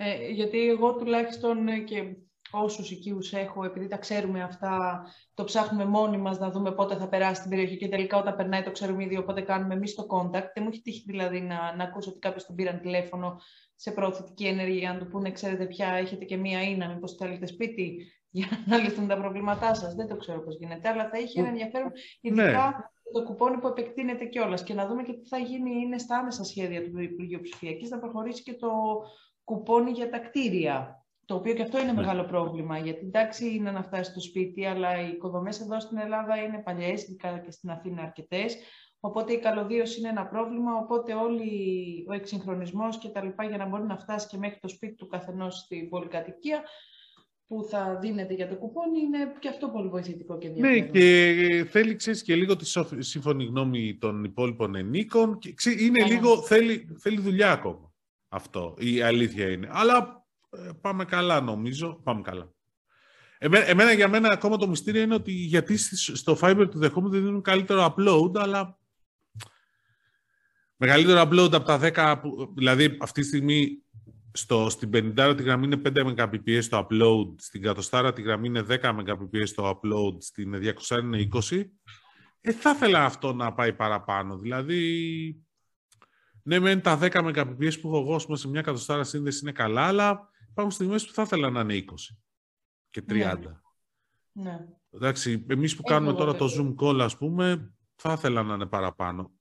[0.00, 2.16] Ε, γιατί εγώ τουλάχιστον ε, και
[2.50, 7.08] όσους οικείους έχω, επειδή τα ξέρουμε αυτά, το ψάχνουμε μόνοι μας να δούμε πότε θα
[7.08, 10.50] περάσει την περιοχή και τελικά όταν περνάει το ξέρουμε ήδη, οπότε κάνουμε εμείς το contact.
[10.54, 13.40] Δεν μου έχει τύχει δηλαδή να, να ακούσω ότι κάποιος τον πήραν τηλέφωνο
[13.76, 17.46] σε προωθητική ενέργεια για να του πούνε, ξέρετε πια, έχετε και μία ίνα, μήπως θέλετε
[17.46, 19.94] σπίτι για να λυθούν τα προβλήματά σας.
[19.94, 23.12] Δεν το ξέρω πώς γίνεται, αλλά θα είχε ένα ενδιαφέρον, ειδικά ναι.
[23.12, 24.62] το κουπόνι που επεκτείνεται κιόλας.
[24.62, 27.98] Και να δούμε και τι θα γίνει, είναι στα άμεσα σχέδια του Υπουργείου Ψηφιακής, να
[27.98, 28.70] προχωρήσει και το
[29.48, 31.06] κουπόνι για τα κτίρια.
[31.24, 32.00] Το οποίο και αυτό είναι ναι.
[32.00, 36.36] μεγάλο πρόβλημα, γιατί εντάξει είναι να φτάσεις στο σπίτι, αλλά οι οικοδομές εδώ στην Ελλάδα
[36.36, 38.56] είναι παλιές, ειδικά και στην Αθήνα αρκετές.
[39.00, 41.50] Οπότε η καλωδίωση είναι ένα πρόβλημα, οπότε όλη
[42.08, 45.06] ο εξυγχρονισμός και τα λοιπά για να μπορεί να φτάσεις και μέχρι το σπίτι του
[45.06, 46.62] καθενός στην πολυκατοικία
[47.46, 50.90] που θα δίνεται για το κουπόνι είναι και αυτό πολύ βοηθητικό και Ναι, ενδιαφέρον.
[50.92, 55.38] και θέλει ξέρεις, και λίγο τη σοφ- σύμφωνη γνώμη των υπόλοιπων ενίκων.
[55.38, 56.08] Και, ξέρεις, είναι Ναι.
[56.08, 57.87] λίγο, θέλει, θέλει δουλειά ακόμα
[58.28, 59.68] αυτό, η αλήθεια είναι.
[59.72, 62.52] Αλλά ε, πάμε καλά νομίζω, πάμε καλά.
[63.38, 67.12] Εμένα, εμένα, για μένα ακόμα το μυστήριο είναι ότι γιατί στις- στο Fiber του δεχόμενου
[67.12, 68.78] δεν δίνουν καλύτερο upload, αλλά
[70.76, 73.82] μεγαλύτερο upload από τα 10, που, δηλαδή αυτή τη στιγμή
[74.32, 78.64] στο, στην 50 τη γραμμή είναι 5 Mbps το upload, στην κατοστάρα τη γραμμή είναι
[78.68, 80.54] 10 Mbps το upload, στην
[80.88, 81.64] 200 είναι 20.
[82.40, 84.38] Ε, θα ήθελα αυτό να πάει παραπάνω.
[84.38, 85.36] Δηλαδή,
[86.48, 89.52] ναι, μεν τα 10 Mbps που έχω εγώ ας πούμε, σε μια κατοστάρα σύνδεση είναι
[89.52, 91.82] καλά, αλλά υπάρχουν στιγμές που θα ήθελα να είναι 20
[92.90, 93.12] και 30.
[93.12, 93.32] Ναι.
[94.32, 94.66] Ναι.
[94.90, 96.76] Εντάξει, εμείς που Έχω κάνουμε εγώ τώρα το τέτοιο.
[96.78, 99.32] Zoom call, ας πούμε, θα ήθελα να είναι παραπάνω.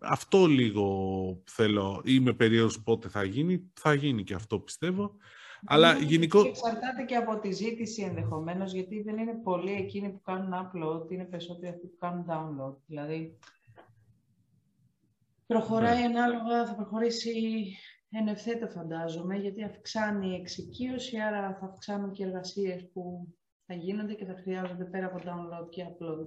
[0.00, 5.16] Αυτό λίγο θέλω, είμαι περίεργος πότε θα γίνει, θα γίνει και αυτό πιστεύω.
[5.64, 6.38] Αλλά Νομίζω γενικό...
[6.38, 11.10] ότι Εξαρτάται και από τη ζήτηση ενδεχομένως, γιατί δεν είναι πολλοί εκείνοι που κάνουν upload,
[11.10, 12.76] είναι περισσότεροι αυτοί που κάνουν download.
[12.86, 13.38] Δηλαδή,
[15.46, 16.04] προχωράει Ναι.
[16.18, 17.32] ανάλογα, θα προχωρήσει
[18.10, 23.34] εν ευθέτω φαντάζομαι, γιατί αυξάνει η εξοικείωση, άρα θα αυξάνουν και οι εργασίες που
[23.66, 26.26] θα γίνονται και θα χρειάζονται πέρα από download και upload.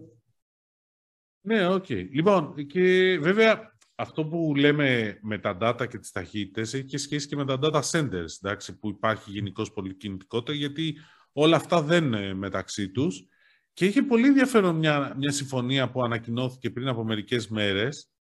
[1.42, 1.90] Ναι, οκ.
[1.90, 7.28] Λοιπόν, και βέβαια αυτό που λέμε με τα data και τις ταχύτητες έχει και σχέση
[7.28, 10.96] και με τα data centers, εντάξει, που υπάρχει γενικώ πολλή κινητικότητα, γιατί
[11.32, 13.28] όλα αυτά δεν είναι μεταξύ τους.
[13.74, 18.19] Και είχε πολύ ενδιαφέρον μια, μια συμφωνία που ανακοινώθηκε πριν από μερικές μέρες, μ-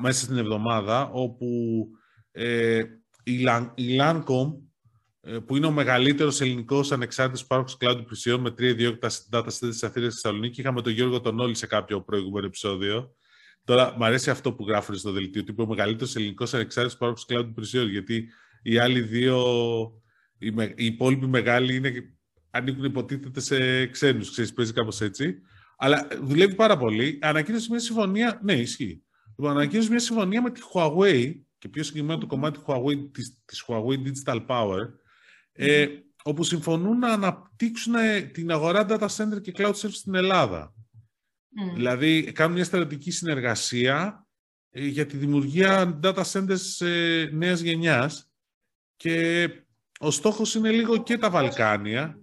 [0.00, 1.46] μέσα στην εβδομάδα, όπου
[2.30, 2.82] ε,
[3.22, 4.52] η, Lan- η Lancom,
[5.20, 9.52] ε, που είναι ο μεγαλύτερος ελληνικός ανεξάρτητος πάροχος cloud υπηρεσιών με τρία ιδιόκτητα data centers
[9.52, 10.60] στη Αθήνας και Θεσσαλονίκη.
[10.60, 13.14] Είχαμε τον Γιώργο τον Όλη σε κάποιο προηγούμενο επεισόδιο.
[13.64, 17.26] Τώρα, μου αρέσει αυτό που γράφουν στο δελτίο, ότι είπε ο μεγαλύτερος ελληνικός ανεξάρτητος πάροχος
[17.28, 17.88] cloud υπηρεσιών.
[17.88, 18.28] Γιατί
[18.62, 19.42] οι άλλοι δύο,
[20.38, 21.92] οι, με, οι υπόλοιποι μεγάλοι, είναι,
[22.50, 24.30] ανήκουν υποτίθεται σε ξένους.
[24.30, 25.34] Ξέρεις, παίζει κάπως έτσι.
[25.76, 27.18] Αλλά δουλεύει πάρα πολύ.
[27.20, 28.40] Ανακοίνωσε μια συμφωνία.
[28.42, 29.02] Ναι, ισχύει.
[29.38, 33.64] Λοιπόν, ανακοίνωσε μια συμφωνία με τη Huawei και πιο συγκεκριμένα το κομμάτι Huawei, της, της
[33.66, 34.88] Huawei Digital Power,
[35.52, 35.86] ε,
[36.22, 40.74] όπου συμφωνούν να αναπτύξουν ε, την αγορά data center και cloud service στην Ελλάδα.
[41.48, 41.74] Μμ.
[41.74, 44.26] Δηλαδή, κάνουν μια στρατηγική συνεργασία
[44.70, 48.32] ε, για τη δημιουργία data centers ε, νέας γενιάς
[48.96, 49.48] και
[49.98, 52.18] ο στόχος είναι λίγο και τα Βαλκάνια.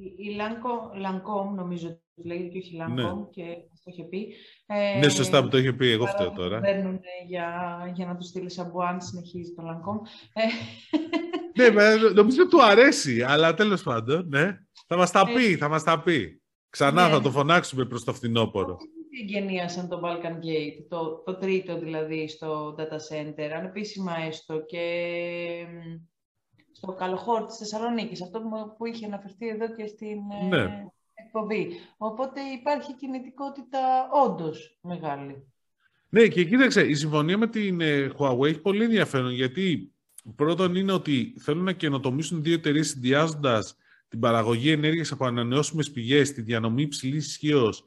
[0.00, 3.04] Η, η Lancome, Lancome, νομίζω ότι λέγεται και όχι Lancome, Ναι.
[3.30, 3.42] και
[3.72, 4.34] αυτό είχε πει.
[4.66, 6.60] Ε, Ναι, σωστά που το είχε πει, εγώ φταίω παρόλο που τώρα.
[6.60, 7.46] Παίρνουν για,
[7.94, 10.06] για να τους στείλει σαμπουάν, συνεχίζει το Lancome.
[10.32, 10.42] Ε,
[11.62, 14.58] Ναι, με- νομίζω του αρέσει, αλλά τέλος πάντων, ναι.
[14.86, 16.42] Θα μας τα Ε, πει, θα μας τα πει.
[16.70, 17.12] Ξανά ναι.
[17.14, 18.76] θα το φωνάξουμε προς το φθινόπωρο.
[19.22, 22.82] εγγενίασαν το Balkan Gate, το, το τρίτο δηλαδή στο data
[23.14, 24.84] center, ανεπίσημα έστω και
[25.68, 25.96] μ,
[26.72, 28.48] στο καλοχώρο της Θεσσαλονίκης, αυτό που,
[28.78, 30.84] που είχε αναφερθεί εδώ και στην ε, Ναι.
[31.30, 31.68] Εκπομπή.
[31.96, 33.78] Οπότε υπάρχει κινητικότητα
[34.24, 35.44] όντως μεγάλη.
[36.08, 39.92] Ναι, και κοίταξε, η συμφωνία με την ε, Huawei έχει πολύ ενδιαφέρον γιατί
[40.36, 43.76] πρώτον είναι ότι θέλουν να καινοτομήσουν δύο εταιρείες συνδυάζοντας
[44.08, 47.84] την παραγωγή ενέργειας από ανανεώσιμες πηγές, τη διανομή υψηλής ισχύως,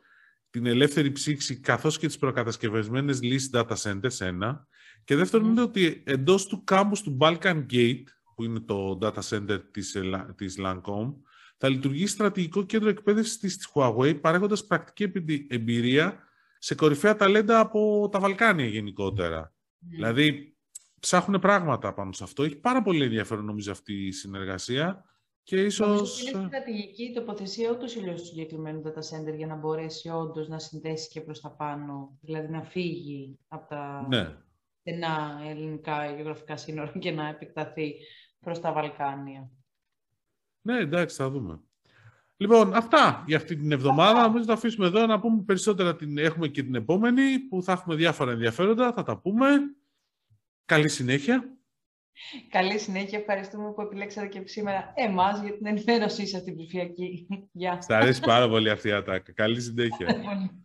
[0.50, 4.68] την ελεύθερη ψήξη καθώς και τις προκατασκευασμένες λύσεις data centers, ένα.
[5.04, 5.52] Και δεύτερον Μμμ.
[5.52, 8.04] είναι ότι εντός του κάμπους του Balkan Gate,
[8.36, 11.14] που είναι το data center της, Ελα- της Lancome,
[11.66, 16.20] θα λειτουργεί στρατηγικό κέντρο εκπαίδευσης της Huawei, παρέχοντας πρακτική εμπειρι- εμπειρία
[16.58, 19.54] σε κορυφαία ταλέντα από τα Βαλκάνια γενικότερα.
[19.80, 20.58] Δηλαδή,
[21.00, 22.44] ψάχνουν πράγματα πάνω σε αυτό.
[22.44, 25.04] Έχει πάρα πολύ ενδιαφέρον νομίζω αυτή η συνεργασία
[25.44, 26.22] και Νομίζω ίσως...
[26.22, 29.00] ότι είναι στρατηγική η τοποθεσία ούτως ή άλλω του συγκεκριμένου data
[29.32, 33.68] center για να μπορέσει όντως να συνδέσει και προς τα πάνω, δηλαδή να φύγει από
[33.70, 34.36] τα Ναι.
[34.80, 37.94] στενά ελληνικά γεωγραφικά σύνορα και να επεκταθεί
[38.40, 39.50] προς τα Βαλκάνια.
[40.64, 41.60] Ναι, εντάξει, θα δούμε.
[42.38, 44.22] Λοιπόν, αυτά για αυτή την εβδομάδα.
[44.22, 45.96] Νομίζω θα αφήσουμε εδώ να πούμε περισσότερα.
[45.96, 46.18] Την...
[46.18, 48.94] Έχουμε και την επόμενη που θα έχουμε διάφορα ενδιαφέροντα.
[48.94, 49.48] Θα τα πούμε.
[50.66, 51.58] Καλή συνέχεια.
[52.50, 53.20] Καλή συνέχεια.
[53.20, 57.28] Ευχαριστούμε που επιλέξατε και σήμερα εμάς για την ενημέρωσή σας στην ψηφιακή.
[57.52, 57.82] Γεια.
[57.82, 59.32] Σ' αρέσει πάρα πολύ αυτή η ατάκα.
[59.32, 60.06] Καλή συνέχεια.
[60.06, 60.62] Πολύ.